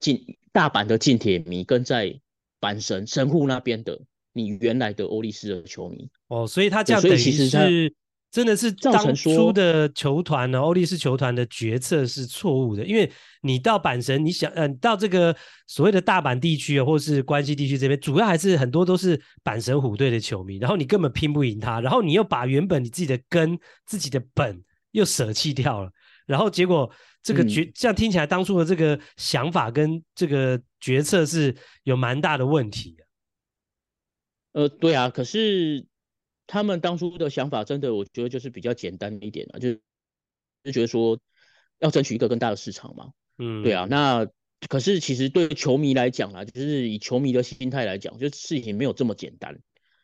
[0.00, 2.20] 近大阪的近铁迷，跟在
[2.60, 4.00] 阪神神户那边的。
[4.32, 7.94] 你原来的欧力士的球迷哦，所以他这样等于是
[8.36, 13.10] 真的是当初的球团呢，欧力士球团的决策是错误的，因为
[13.40, 15.34] 你到阪神，你想嗯、呃，到这个
[15.66, 25.90] 所谓的大阪地区啊，或是关西地区这边，主要还是很多都是阪神虎队的球迷，然后你根本拼不赢他，然后你又把原本你自己的根、自己的本又舍弃掉了，
[26.26, 26.90] 然后结果
[27.22, 32.98] 这个决、嗯、这样听起来，当初的这个想法跟这个决策是有蛮大的问题。
[34.52, 35.86] 呃，对啊，可是
[36.46, 39.80] 他们当初的想法真的，我觉得就是比较简单一点啊，就是
[40.64, 41.18] 就觉得说
[41.78, 43.10] 要争取一个更大的市场嘛。
[43.38, 43.86] 嗯，对啊。
[43.88, 44.26] 那
[44.68, 49.58] 可是其实对球迷来讲啊，就是以球迷的心态来讲，就事情没有这么简单。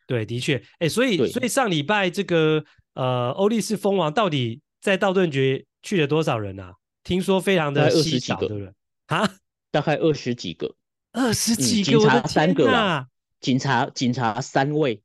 [0.05, 2.63] 对，的确，哎，所以所以上礼拜这个
[2.93, 6.75] 呃欧力士蜂王到底在道顿堀去了多少人啊？
[7.03, 8.71] 听说非常的稀少，对不对？
[9.07, 9.35] 啊，
[9.71, 10.73] 大概二十几个，
[11.11, 13.05] 二十几个，我的天哪！
[13.41, 15.01] 警察，警察三位，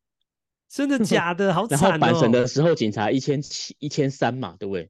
[0.69, 1.53] 真的 假的？
[1.53, 1.99] 好惨哦！
[1.99, 4.89] 然后阪神的时候，警察一千七、一千三嘛，对不对？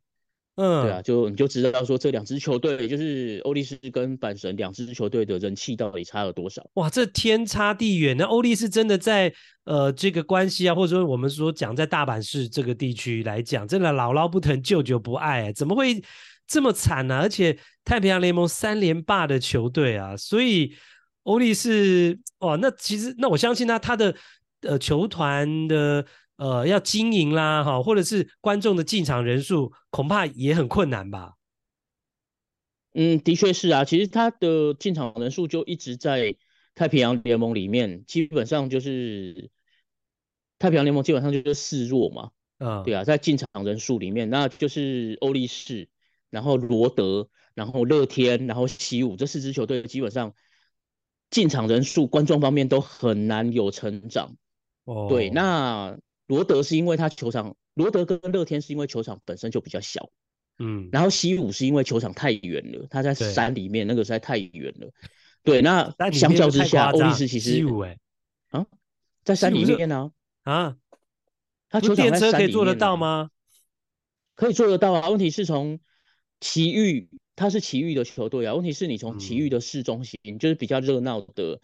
[0.56, 6.60] 嗯，对啊，就你就知道说这两支球队，就是欧力士跟阪神两支球队的人气到底差了多少？
[6.74, 8.16] 哇，这天差地远！
[8.16, 9.32] 那欧力士真的在
[9.66, 16.02] 呃这个关系啊，或者说我们说讲在大阪市这个地区来讲，真的姥姥不疼，舅舅不爱，怎么会
[16.48, 17.20] 这么惨呢？
[17.20, 20.74] 而且太平洋联盟三连霸的球队啊，所以。
[21.24, 24.14] 欧力士哇，那其实那我相信他他的
[24.62, 26.06] 呃球团的
[26.36, 31.34] 呃要经营啦哈，或者是观众的进场人数恐怕也很困难吧？
[32.94, 36.36] 嗯，的确是啊，其实他的进场人数就一直在
[36.74, 39.50] 太平洋联盟里面，基本上就是
[40.58, 42.30] 太平洋联盟基本上就是示弱嘛。
[42.58, 45.88] 嗯，对啊，在进场人数里面，那就是欧力士，
[46.30, 50.34] 然后罗德，然后乐天，然后西武这四支球队基本上。
[51.30, 54.34] 进场人数、观众方面都很难有成长。
[54.88, 60.08] 哦，对，那罗德是因为他球场，罗德跟乐天是因为球场本身就比较小，
[60.58, 64.90] 嗯，然后西武是因为球场太远了，他在山里面，那个实在太远了。
[65.42, 67.98] 对，那相较之下，欧力士其实西武哎，
[68.48, 68.64] 啊，
[69.24, 70.10] 在山里面呢，
[70.44, 70.76] 啊，
[71.68, 73.28] 他球场在山里面可以做得到吗？
[74.34, 75.80] 可以做得到啊，问题是从
[76.40, 77.10] 奇遇。
[77.36, 81.60] 他是奇遇的球队啊，问题是你从奇遇的市中心，嗯、就是比较热闹的，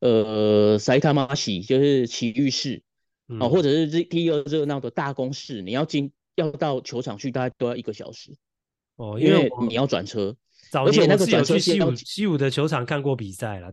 [0.00, 2.82] 呃，埼玉市，就是奇遇市，
[3.26, 8.36] 啊、嗯，或者是这第二热闹的大宫市，你要进要到球场去，大概都要一个小时。
[8.96, 10.36] 哦，因为你要转车，
[10.72, 13.72] 而且那个转车西武西武的球场看过比赛了，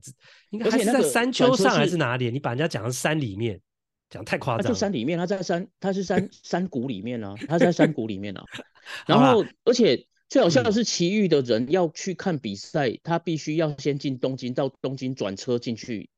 [0.50, 2.32] 应该还是在山丘上还是哪里？
[2.32, 3.62] 你把人家讲成山里面，
[4.10, 4.70] 讲太夸张了。
[4.70, 8.44] 就山里面，他在山，他是山 山谷里面啊，他在山谷里面啊，
[9.06, 10.08] 然后而且。
[10.28, 16.10] 最好笑的是，奇遇的人要去看比赛，嗯、他必须要先进东京，到东京转车进去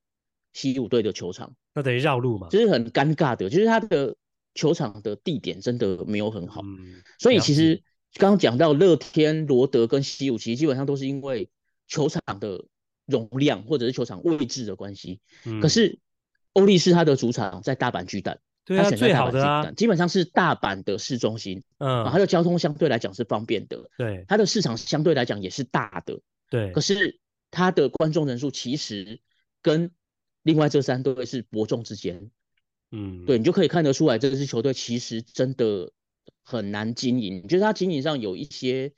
[0.57, 3.47] 西武队的球场，那等于绕路嘛，就是很尴尬的。
[3.47, 4.15] 就是他的
[4.55, 7.83] 球场的地点真的没有很好，嗯、所以其实
[8.15, 11.47] 刚刚讲到乐天、罗德跟西武，其实基本上都是因为
[11.87, 12.65] 球场的
[13.05, 15.19] 容量或者是球场位置的关系。
[15.45, 15.99] 嗯、可是
[16.53, 27.19] 欧力士他的主场在大阪巨蛋，对啊，最好的啊，基本上是大阪的市中心，嗯，它的交通相对来讲是方便的，对，它的市场相对来讲也是大的，对，可是
[27.51, 29.21] 它的观众人数其实
[29.61, 29.91] 跟
[30.43, 32.29] 另外这三队是伯仲之间，
[32.91, 35.91] 嗯，对，你就可以看得出来，这支球队其实真的
[36.43, 38.93] 很难经营，就是他经营上有一些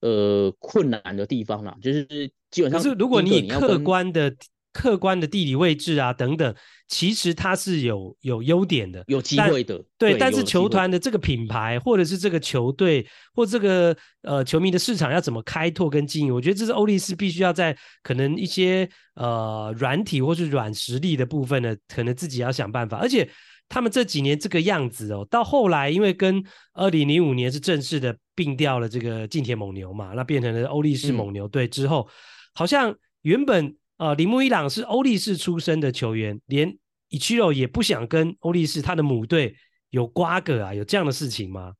[0.00, 2.06] 呃困难的地方啦，就是
[2.50, 4.36] 基本上，可是如果你以客观的。
[4.72, 6.54] 客观的地理位置啊，等等，
[6.88, 9.76] 其实它是有有优点的，有机会的。
[9.98, 22.96] 对，对，但是球团的这个品牌，或者是这个球队，或这个呃球迷的市场要怎么开拓跟经营，我觉得这是欧力士必须要在可能一些呃软体或是软实力的部分呢，可能自己要想办法。
[22.96, 23.28] 而且
[23.68, 26.42] 他们这几年这个样子哦，到后来因为跟
[26.72, 32.12] 二零零五年是正式的并掉了这个近铁蒙牛嘛，那变成了欧力士蒙牛队之后，嗯、
[32.54, 33.76] 好像原本。
[34.02, 36.76] 呃，铃木一朗是欧力士出身的球员，连
[37.06, 39.54] 伊奇罗也不想跟欧力士他的母队
[39.90, 41.74] 有瓜葛啊，有这样的事情吗？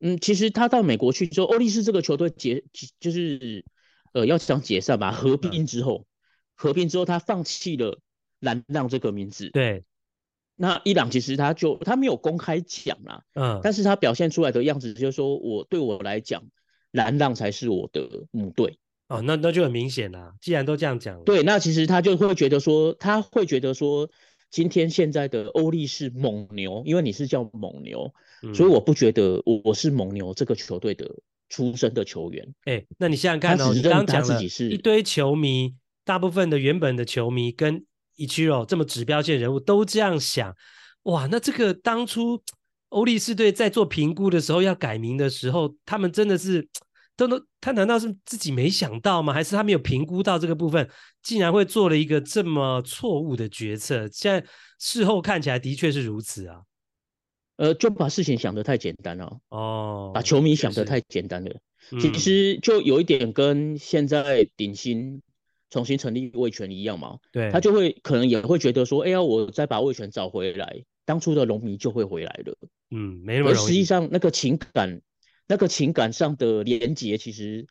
[0.00, 2.64] 嗯，其实他到美国去之后，欧力士这个球队解
[2.98, 3.64] 就是
[4.12, 6.06] 呃要想解散吧，合并之后，嗯、
[6.56, 8.00] 合并之后他放弃了
[8.40, 9.50] 蓝浪这个名字。
[9.50, 9.84] 对，
[10.56, 16.42] 那伊朗其实他就他没有公开讲啦，嗯，但是他表现出来的样子就是说我对我来讲，
[16.90, 18.79] 蓝浪才是我的母队。
[19.10, 20.32] 哦，那那就很明显啦。
[20.40, 24.08] 既然都这样讲，对，那其实他就会觉得说，他会觉得说，
[24.52, 28.08] 今天现在的欧力士蒙牛，因为你是叫蒙牛，
[28.44, 31.10] 嗯、所以我不觉得我我是蒙牛这个球队的
[31.48, 32.46] 出身的球员。
[32.66, 37.84] 哎、欸，那你想想看哦，你刚刚讲了一堆球迷，大部分的原本的球迷跟
[38.14, 40.54] 伊奇罗这么指标性人物都这样想，
[41.02, 42.40] 哇，那这个当初
[42.90, 46.68] 欧力士队在做评估的时候要改名的时候，他们真的是。
[47.20, 49.30] 都都，他难道是自己没想到吗？
[49.30, 50.88] 还是他没有评估到这个部分，
[51.22, 54.08] 竟然会做了一个这么错误的决策？
[54.10, 54.46] 现在
[54.78, 56.62] 事后看起来的确是如此啊。
[57.56, 61.54] 呃，就把事情想得太简单了哦，把球迷想得太简单了。
[62.00, 65.20] 其实就有一点跟现在顶新
[65.68, 67.18] 重新成立味全一样嘛。
[67.30, 72.56] 对，他就会可能也会觉得说，哎呀，我再把味全找回来，当初的龙迷就会回来了。
[72.92, 73.62] 嗯，没那么容易。
[73.62, 75.02] 而实际上那个情感。
[75.50, 77.66] 那个情感上的连结，其实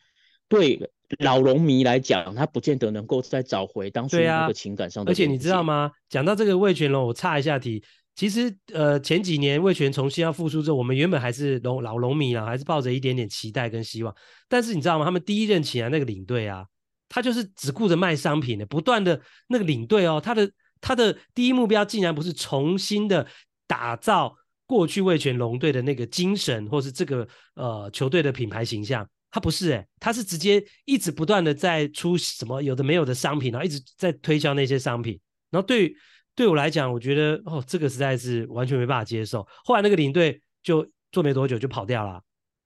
[0.49, 0.77] 对
[1.19, 5.09] 老龙迷来讲，他不见得能够再找回当初那个情感上的。
[5.09, 5.89] 而且你知道吗？
[6.09, 7.81] 讲到这个魏全龙，我插一下题。
[8.15, 14.13] 其实呃，前几年魏全重新要复出之后，我们原本还是龙老龙迷啊，还是抱着一点点期待跟希望。
[14.49, 15.05] 但是你知道吗？
[15.05, 16.65] 他们第一任起来那个领队啊，
[17.07, 20.51] 他就是只顾着卖商品的，不断的那个领队哦，他的
[20.81, 23.25] 他的第一目标竟然不是重新的
[23.65, 24.35] 打造。
[24.69, 35.19] 过去味全龙队的那个精神，或是这个呃球队的品牌形象，他不是诶、欸，他是直接一直不断的在出什么有的没有的商品，然后一直在推销那些商品。
[35.49, 35.91] 然后对
[36.35, 39.43] 对我来讲，我觉得哦，这个实在是完全没办法接受。
[39.65, 42.21] 后来那个领队就做没多久就跑掉了，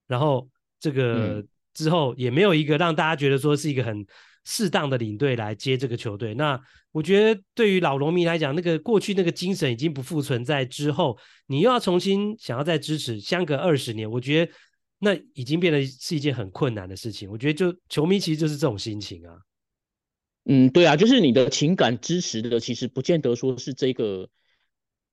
[0.05, 0.45] 然后
[0.81, 1.41] 这个
[1.73, 4.05] 之后也没有一个让大家觉得说是一个很
[4.43, 6.33] 适当的领队来接这个球队。
[6.33, 6.59] 那
[6.91, 11.17] 我觉得对于老农民来讲，那个过去那个精神已经不复存在之后，
[11.47, 14.51] 你又要重新想要再支持，相隔二十年，我觉得
[14.99, 17.29] 那已经变得是一件很困难的事情。
[17.29, 19.37] 我觉得就球迷其实就是这种心情啊。
[20.45, 24.29] 嗯，对啊，就是你的情感支持的，其实不见得说是这个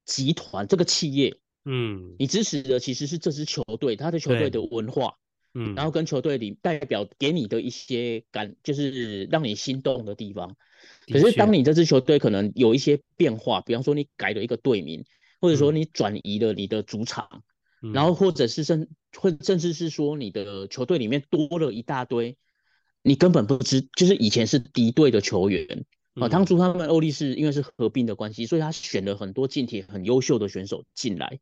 [0.04, 1.32] 集团这个企业，
[1.64, 5.14] 嗯，你支持的其实是这支球队，他的球队的文化，
[5.54, 10.56] 嗯，然后跟球队里代表给你的一些感，就是让你心动的地方。
[11.08, 15.04] 可是，当你这支球队可能有一些变化，比方说你改了一个队名，
[15.40, 17.42] 或者说你转移了你的主场，
[17.82, 22.36] 嗯、然后或者是甚或甚至是说你的球队里面多了一大堆
[23.02, 25.84] 你根本不知，就是以前是敌对的球员
[26.14, 26.28] 啊。
[26.28, 31.40] 当初他们欧力士因为是合并的关系，所以他选了很多近铁很优秀的选手进来。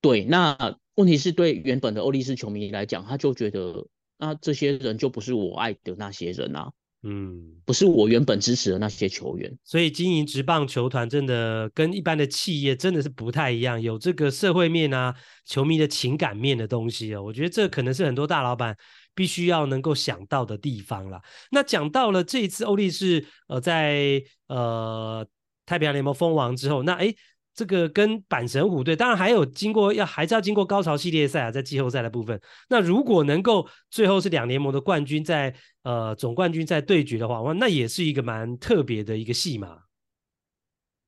[0.00, 3.86] 对，那问题是对原本的欧力士球迷来讲，他就觉得
[4.18, 6.70] 那这些人就不是我爱的那些人啊。
[7.02, 17.22] 嗯，不是我原本支持的那些球员，所以经营职棒球团真的跟一般的企业真的是不太一样，有这个社会面啊、球迷的情感面的东西哦。
[17.22, 18.76] 我觉得这可能是很多大老板
[19.14, 21.22] 必须要能够想到的地方啦。
[21.52, 25.24] 那讲到了这一次欧力士呃在呃
[25.64, 27.14] 太平洋联盟封王之后，那诶。
[27.56, 32.38] 这个跟阪神虎队，当然还有经过要还是要经过高潮系列赛啊，在季后赛的部分。
[32.68, 39.78] 那如果能够最后是两联盟的冠军在呃总冠军在对决的话，哇，那也是一个蛮特别的一个戏码。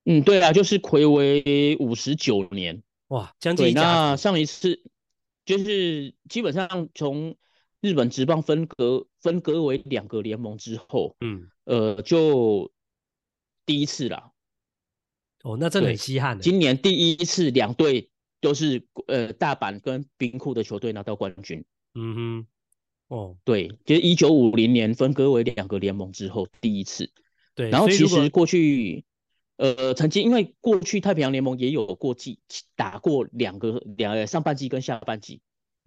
[0.06, 3.74] 嗯，对啊，就是魁违五十九年，哇，将近。
[3.74, 4.80] 那上一次
[5.44, 7.36] 就是基本上从
[7.82, 12.72] 日本职棒分割分割为两个联盟之后，嗯，呃，就
[13.66, 14.30] 第一次啦。
[15.48, 16.38] 哦，那真的很稀罕。
[16.38, 18.10] 今年第一次两队
[18.42, 21.64] 都是呃大阪跟兵库的球队拿到冠军。
[21.94, 22.46] 嗯哼，
[23.08, 27.10] 哦，对，就是一九五零年分割为两个联盟之后第一次。
[27.54, 29.06] 对，然后其实过去
[29.56, 32.40] 呃曾经因为过去太平洋联盟也有过季
[32.76, 35.40] 打过两个两上半季跟下半季。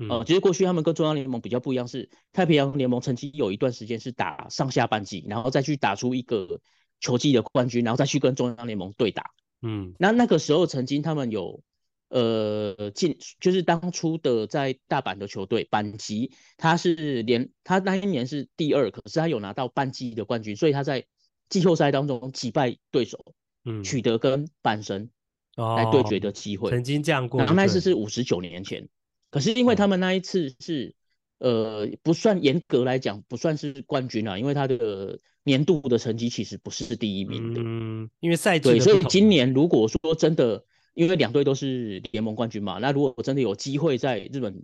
[0.10, 6.60] 呃，其实过去他们跟中央联盟比较不一样，是太平洋联盟曾经有一段时间是打上下半季，然后再去打出一个
[7.00, 9.30] 球季的冠军，然后再去跟中央联盟对打。
[9.62, 11.62] 嗯，那那个时候曾经他们有
[12.10, 21.06] 呃进，就是当初的在大阪的球队阪急，他是连他那一年是第二，可是他有拿到半季的冠军，所以他在
[21.50, 23.34] 季后赛当中击败对手，
[23.66, 25.10] 嗯，取得跟阪神
[25.56, 26.70] 来对决的机会。
[26.70, 28.90] 曾经这样过，然后那次是五十九年前。
[29.30, 30.94] 可是因为他们那一次是，
[31.42, 37.62] 呃，不算严格来讲不算是冠军啊，因为他的年度的成绩其实不是第一名的。
[37.66, 40.64] 嗯，因为赛季对，所以今年如果说真的，
[40.94, 44.56] 因为两队都是联盟冠军嘛，那如果真的有机会在日本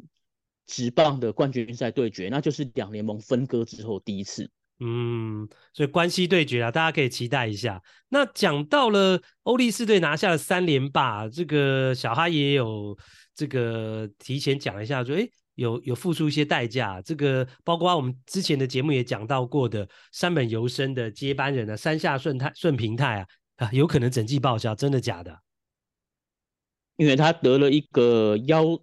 [0.67, 4.49] 职棒的冠军赛对决，那就是两联盟分割之后第一次。
[4.79, 7.81] 嗯，所以关系对决啊，大家可以期待一下。
[8.09, 12.95] 那讲到了欧力士队拿下了三连霸，这个小哈也有。
[13.37, 17.01] 这个提前讲一下，说诶有有付出一些代价。
[17.01, 23.27] 这个包括我们之前的节目也讲到过的山本由生的接班人啊，山下顺太顺平太啊
[23.57, 25.37] 啊，有可能整季报销，真的假的？
[26.95, 28.79] 因为他得了一个腰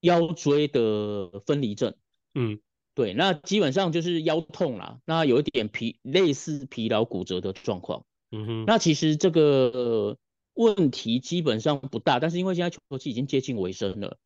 [0.00, 1.94] 腰椎的分离症，
[2.34, 2.60] 嗯，
[2.94, 10.16] 对，那基本上就是腰痛啦，那有一点疲类似疲劳骨折的状况，嗯哼，那其实这个。
[10.58, 14.16] 问题基本上不大，但是因为现在球季已经接近尾声了，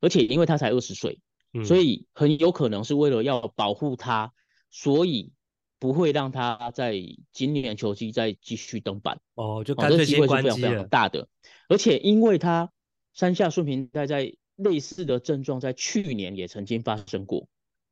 [0.00, 1.20] 而且因为他才二十岁，
[1.64, 4.32] 所以很有可能是为了要保护他，
[4.70, 5.32] 所以
[5.78, 6.94] 不会让他在
[7.32, 9.20] 今年球季再继续登板。
[9.34, 11.28] 哦，就干脆先关机会是非常非常大的，
[11.68, 12.70] 而且因为他
[13.12, 17.48] 山下顺平在在类似的症状在去年也曾经发生过，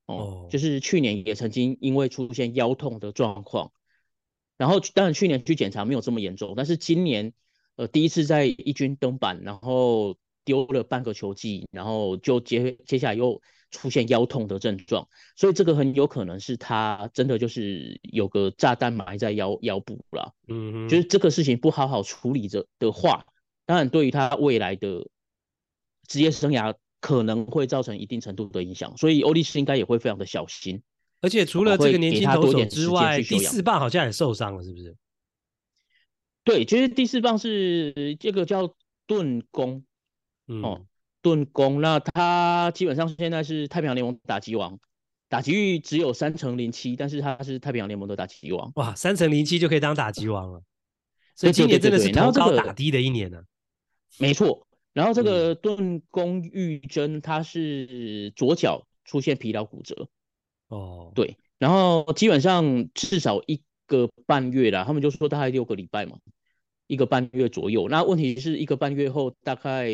[0.07, 3.73] 哦，就是去年也曾经因为出现腰痛的状况，
[4.57, 7.33] 然后当然去年去检查没有这么严重，但是今年。
[7.79, 10.17] 呃，第一次在一军登板，然后
[10.47, 20.33] 丢了半个球季，然后就接接下来又出现腰痛的症状，所以这个很有可能是他真的就是有个炸弹埋在腰腰部了。
[20.49, 23.27] 嗯哼，就是这个事情不好好处理着的话，
[23.67, 25.07] 当然对于他未来的
[26.07, 30.81] 职业生涯可能会造成一定程度的影响，所以欧力士应该也会非常的小心。
[31.21, 34.95] 而且除了这个年轻投手之外，第四棒好像也受伤了，是不是？
[36.45, 38.73] 对，其实第四棒是这个叫
[39.07, 39.83] 顿宫，
[40.49, 40.87] 嗯、哦，
[41.23, 44.79] 盾弓，那他基本上现在是太平洋联盟打击王，
[45.29, 48.71] 打击率只有三成零七，但是他是太平洋联盟的打击王。
[48.77, 50.63] 哇，三成零七就可以当打击王了，
[51.35, 53.45] 所以今年真的是投高打低的一年呢、啊。
[54.19, 60.09] 没错，然后这个盾弓玉珍他是左脚出现疲劳骨折，
[60.69, 66.19] 哦，对，然后基本上至少一个半月啦，他们就说大概六个礼拜嘛。
[66.89, 69.91] 一个半月左右，那问题是一个半月后，大概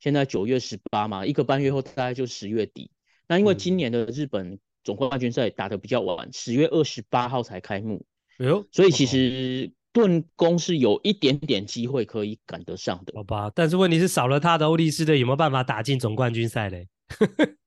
[0.00, 2.90] 现在九月十八嘛，一个半月后大概就十月底。
[3.26, 8.04] 那因为今年的日本总冠军赛打得比较晚，十月二十八号才开幕，
[8.38, 13.12] 哎呦，所以其实盾攻是有一点点机会可以赶得上的。
[13.14, 16.88] 好吧，但是问题是少了他的欧力士的有没有办法打进总冠军赛嘞？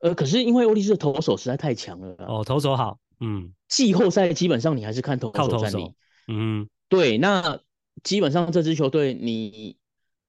[0.00, 2.14] 呃，可是因为欧力士的投手实在太强了。
[2.26, 5.94] 哦，投手好，嗯，季后赛基本上你还是看投手战力，靠投手，
[6.28, 6.68] 嗯。
[6.88, 7.58] 对，那
[8.02, 9.78] 基本上这支球队你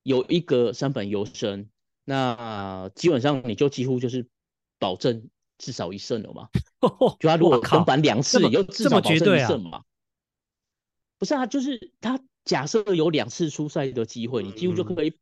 [0.04, 1.68] 有一个三本优胜，
[2.06, 4.28] 那基本上你就几乎就是
[4.80, 6.49] 保证至少一胜了嘛。
[7.20, 9.84] 就他如果登板两次，你就至少保证一胜嘛。
[11.18, 15.14] 不是啊，就是他假设有两次出赛的机会，你几乎就可以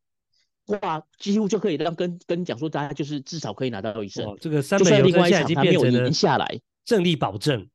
[0.65, 4.35] 挂，几乎就可以让跟跟你讲说，大家就是至少可以拿到一胜。
[4.41, 7.69] 这个三本优胜现在已经变成了下来胜利保证。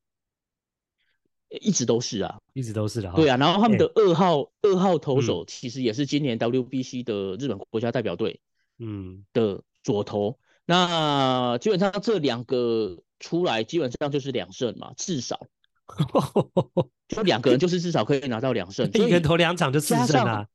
[1.49, 3.12] 一直都是啊，一直都是的。
[3.14, 8.40] 对啊，然后他们的二号二号投手其实也是今年 WBC 的日本国家代表队，
[8.78, 10.38] 嗯的左投。
[10.64, 15.47] 那基本上这两个出来，基本上就是两胜嘛，至少
[17.07, 18.86] 就两个人就是至少可以拿到两胜。
[18.94, 20.47] 一个人投两场就四胜啊。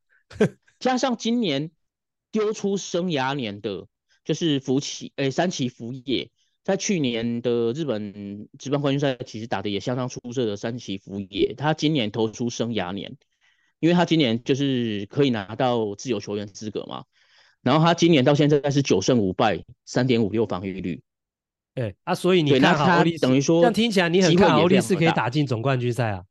[0.80, 1.72] 加上今年
[2.32, 3.88] 丢出生涯年的，
[4.26, 6.30] 就是福崎诶山崎福也。
[6.64, 13.18] 在去年的日本职棒冠军赛，其实打的也相当出色的三崎福也，他今年投出生涯年，
[13.80, 17.06] 因为他今年就是可以拿到自由球员资格嘛。
[17.64, 21.04] 然后他今年到现在是九胜五败，三点五六防御率。
[21.76, 26.26] 哎、欸、啊，所以你看好欧力士，等于说这样听起来你很看好欧力士可以打进总冠军赛啊？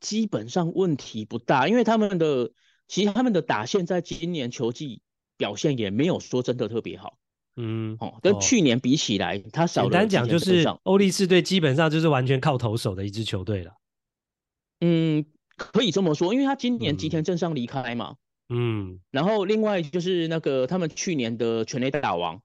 [0.00, 2.52] 基本上问题不大，因为他们的
[2.86, 5.02] 其实他们的打线在今年球季
[5.36, 7.18] 表现也没有说真的特别好。
[7.56, 9.90] 嗯，哦，跟去年比起来，哦、他少了。
[9.90, 13.72] 简单讲就是欧力士队基本上就是完全靠投手的一支球队了。
[14.80, 15.24] 嗯，
[15.56, 18.16] 可以这么说，因为他今年吉田正尚离开嘛。
[18.48, 22.42] 嗯，然后另外就是那个他们去年的全垒打王，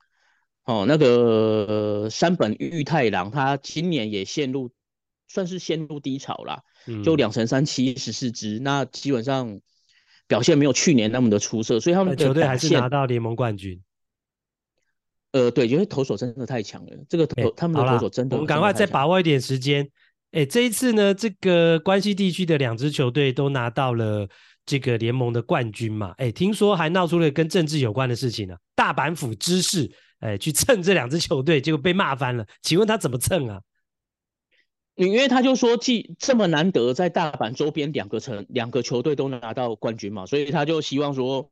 [0.64, 4.72] 哦，那个山本裕太郎，他今年也陷入
[5.28, 6.62] 算是陷入低潮啦。
[6.88, 9.60] 嗯，就两成三七十四支，那基本上
[10.28, 13.82] 表现没有去年那么的出色，所以他们的球队还是拿到联盟冠军。
[15.32, 19.88] 呃，对，因为投手真的太强了，这个投、欸、他们的投手真的，我们赶快再把握一点时间。
[20.32, 24.28] 哎，这一次呢，这个关西地区的两支球队都拿到了
[24.66, 26.16] 这个联盟的冠军嘛。
[26.18, 28.60] 哎，听说还闹出了跟政治有关的事情呢、啊。
[28.74, 32.44] 大阪府知事哎去蹭这两支球队，结果被骂翻了。
[32.64, 33.62] 请问他怎么蹭啊？
[34.96, 41.52] 因为他就说，既这么难得在大阪周边两个城两个球队都能拿到冠军嘛，所以他就希望说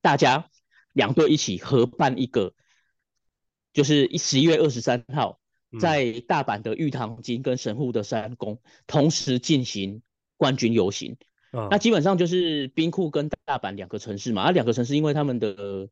[0.00, 0.48] 大家。
[0.96, 2.54] 两队一起合办一个，
[3.74, 5.38] 就是十一月二十三号，
[5.78, 10.00] 在大阪的玉堂筋跟神户的山宫同时进行
[10.38, 11.18] 冠军游行。
[11.52, 11.68] 嗯。
[11.70, 15.90] 那基本上就是兵库跟大阪两个城市嘛，啊，两个城市因为他们的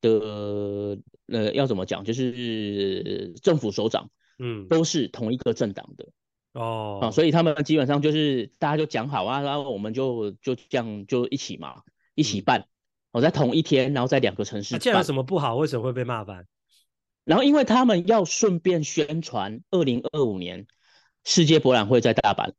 [0.00, 4.08] 的呃要怎么讲，就是政府首长，
[4.38, 6.08] 嗯，都是同一个政党的
[6.54, 11.82] 哦，啊，所以他们基本上就是大家就讲好啊，然后我们就就这样就一起嘛，
[12.14, 12.60] 一起办。
[12.60, 12.75] 嗯
[13.16, 14.76] 我在同一天，然后在两个城市。
[14.76, 15.56] 这样有什么不好？
[15.56, 16.44] 为什么会被骂翻？
[17.24, 20.66] 然后因为他们要顺便宣传二零二五年
[21.24, 22.52] 世界博览会在大阪，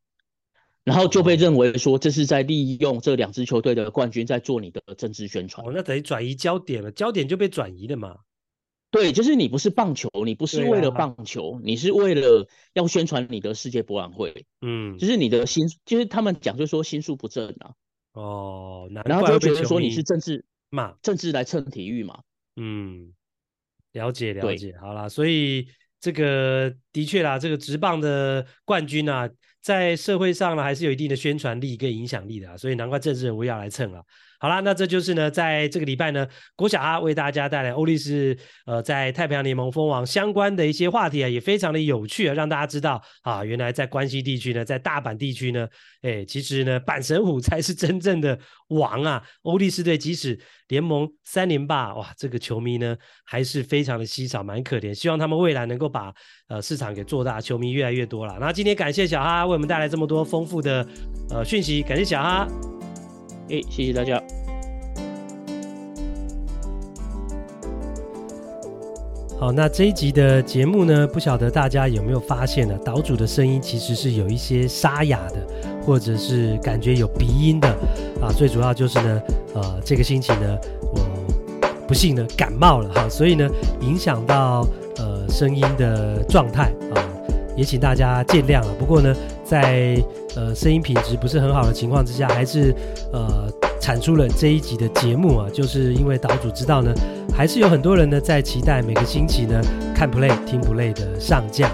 [0.83, 5.63] 然后就被认为说这是在利用这两支球队的冠军在做你的政治宣传。
[5.67, 8.17] 哦，那等于转移焦点了，焦点就被转移了嘛？
[8.89, 14.47] 对，就是你不是棒球，你不是为了棒球，啊、你是为了要宣传你的世界博览会。
[14.61, 17.73] 嗯，就是你的心，就是他们讲，就是说心术不正啊。
[18.17, 22.19] 哦，然后就觉得说你是政治嘛，政治来蹭体育嘛。
[22.55, 23.13] 嗯，
[23.91, 25.67] 了解了解，好啦，所以
[25.99, 29.29] 这个的确啦，这个直棒的冠军啊，
[29.61, 34.03] 在社会上呢还是有一定的宣传力跟影响力的啊，所以难怪政治人物要来蹭啊。
[34.39, 45.67] 好啦，那这就是呢，在这个礼拜呢，郭小哈为大家带来欧力士呃在太平洋联盟封王相关的一些话题啊，也非常的有趣啊，让大家知道啊，原来在关西地区呢，在大阪地区呢，
[46.01, 48.37] 哎，其实呢，阪神虎才是真正的
[48.69, 49.23] 王啊。
[49.41, 52.95] 欧力士队即使联盟三连霸，哇，这个球迷呢
[53.25, 54.93] 还是非常的稀少，蛮可怜。
[54.93, 56.13] 希望他们未来能够把
[56.47, 58.37] 呃市场给做大，球迷越来越多了。
[58.39, 60.87] 那今天感谢小哈为我们带来这么多丰富的
[61.31, 62.47] 呃讯息，感谢小哈。
[63.49, 64.21] 哎，谢谢大家。
[69.39, 72.77] 好，那这一集的节目呢，不晓得大家有没有发现呢？
[72.83, 75.35] 岛主的声音其实是有一些沙哑的，
[75.85, 77.69] 或者是感觉有鼻音的
[78.19, 78.33] 啊。
[78.35, 79.21] 最主要就是呢，
[79.53, 80.57] 呃，这个星期呢，
[80.91, 80.99] 我
[81.87, 83.47] 不幸呢感冒了哈，所以呢，
[83.79, 84.67] 影响到
[84.97, 86.97] 呃声音的状态啊，
[87.55, 88.73] 也请大家见谅了。
[88.79, 89.15] 不过呢，
[89.49, 89.95] 在
[90.35, 92.75] 呃，声音品质不是很好的情况之下，还是
[93.11, 93.49] 呃
[93.79, 96.93] 产出了这一集的节目啊，就是因为岛主知道呢，
[97.33, 99.59] 还是有很多人呢在期待每个星期呢
[99.95, 101.71] 看 play 听 play 的上架。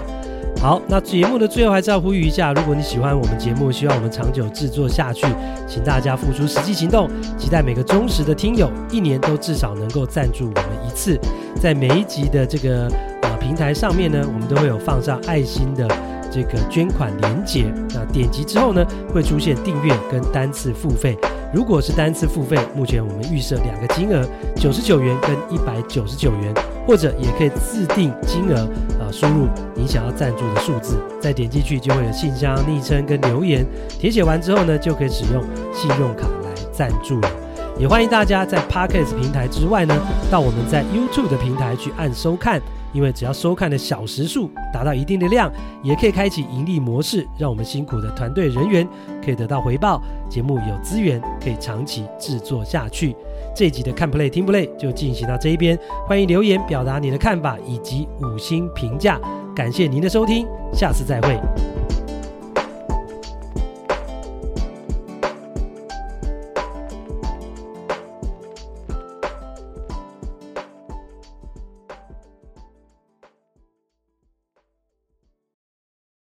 [0.62, 5.26] 好，那节目的最后还是要呼吁一下，如果你喜欢我们节目，希望我们长久制作下去，
[5.68, 11.20] 请大家付出实际行动，期待每个忠实的听友一年都至少能够赞助我们一次，
[11.60, 12.88] 在每一集的这个
[13.20, 15.86] 呃平台上面呢，我们都会有放上爱心的。
[16.34, 18.84] 这个捐款连结，那点击之后呢，
[19.14, 21.16] 会出现订阅跟单次付费。
[21.52, 26.52] 如果是单次付费，目前我们预设两个金额，九十九元跟一百九十九元，
[26.84, 29.46] 或者也可以自定金额，呃，输入
[29.76, 33.64] 你想要赞助的数字，再点进去就会有信箱、昵称跟留言，
[34.00, 35.40] 填写完之后呢，就可以使用
[35.72, 37.30] 信用卡来赞助了。
[37.78, 39.96] 也欢迎大家在 Podcast 平台之外呢，
[40.32, 42.60] 到我们在 YouTube 的平台去按收看。
[42.94, 45.52] 因为只要收看的小时数达到一定的量，
[45.82, 48.88] 也可以开启盈利模式，让我们辛苦的团队人员
[49.22, 50.00] 可以得到回报，
[50.30, 53.14] 节目有资源可以长期制作下去。
[53.54, 59.20] 这集的看 play 听 play 就进行到这一边，欢迎留言表达你的看法以及五星评价，
[59.54, 61.93] 感谢您的收听，下次再会。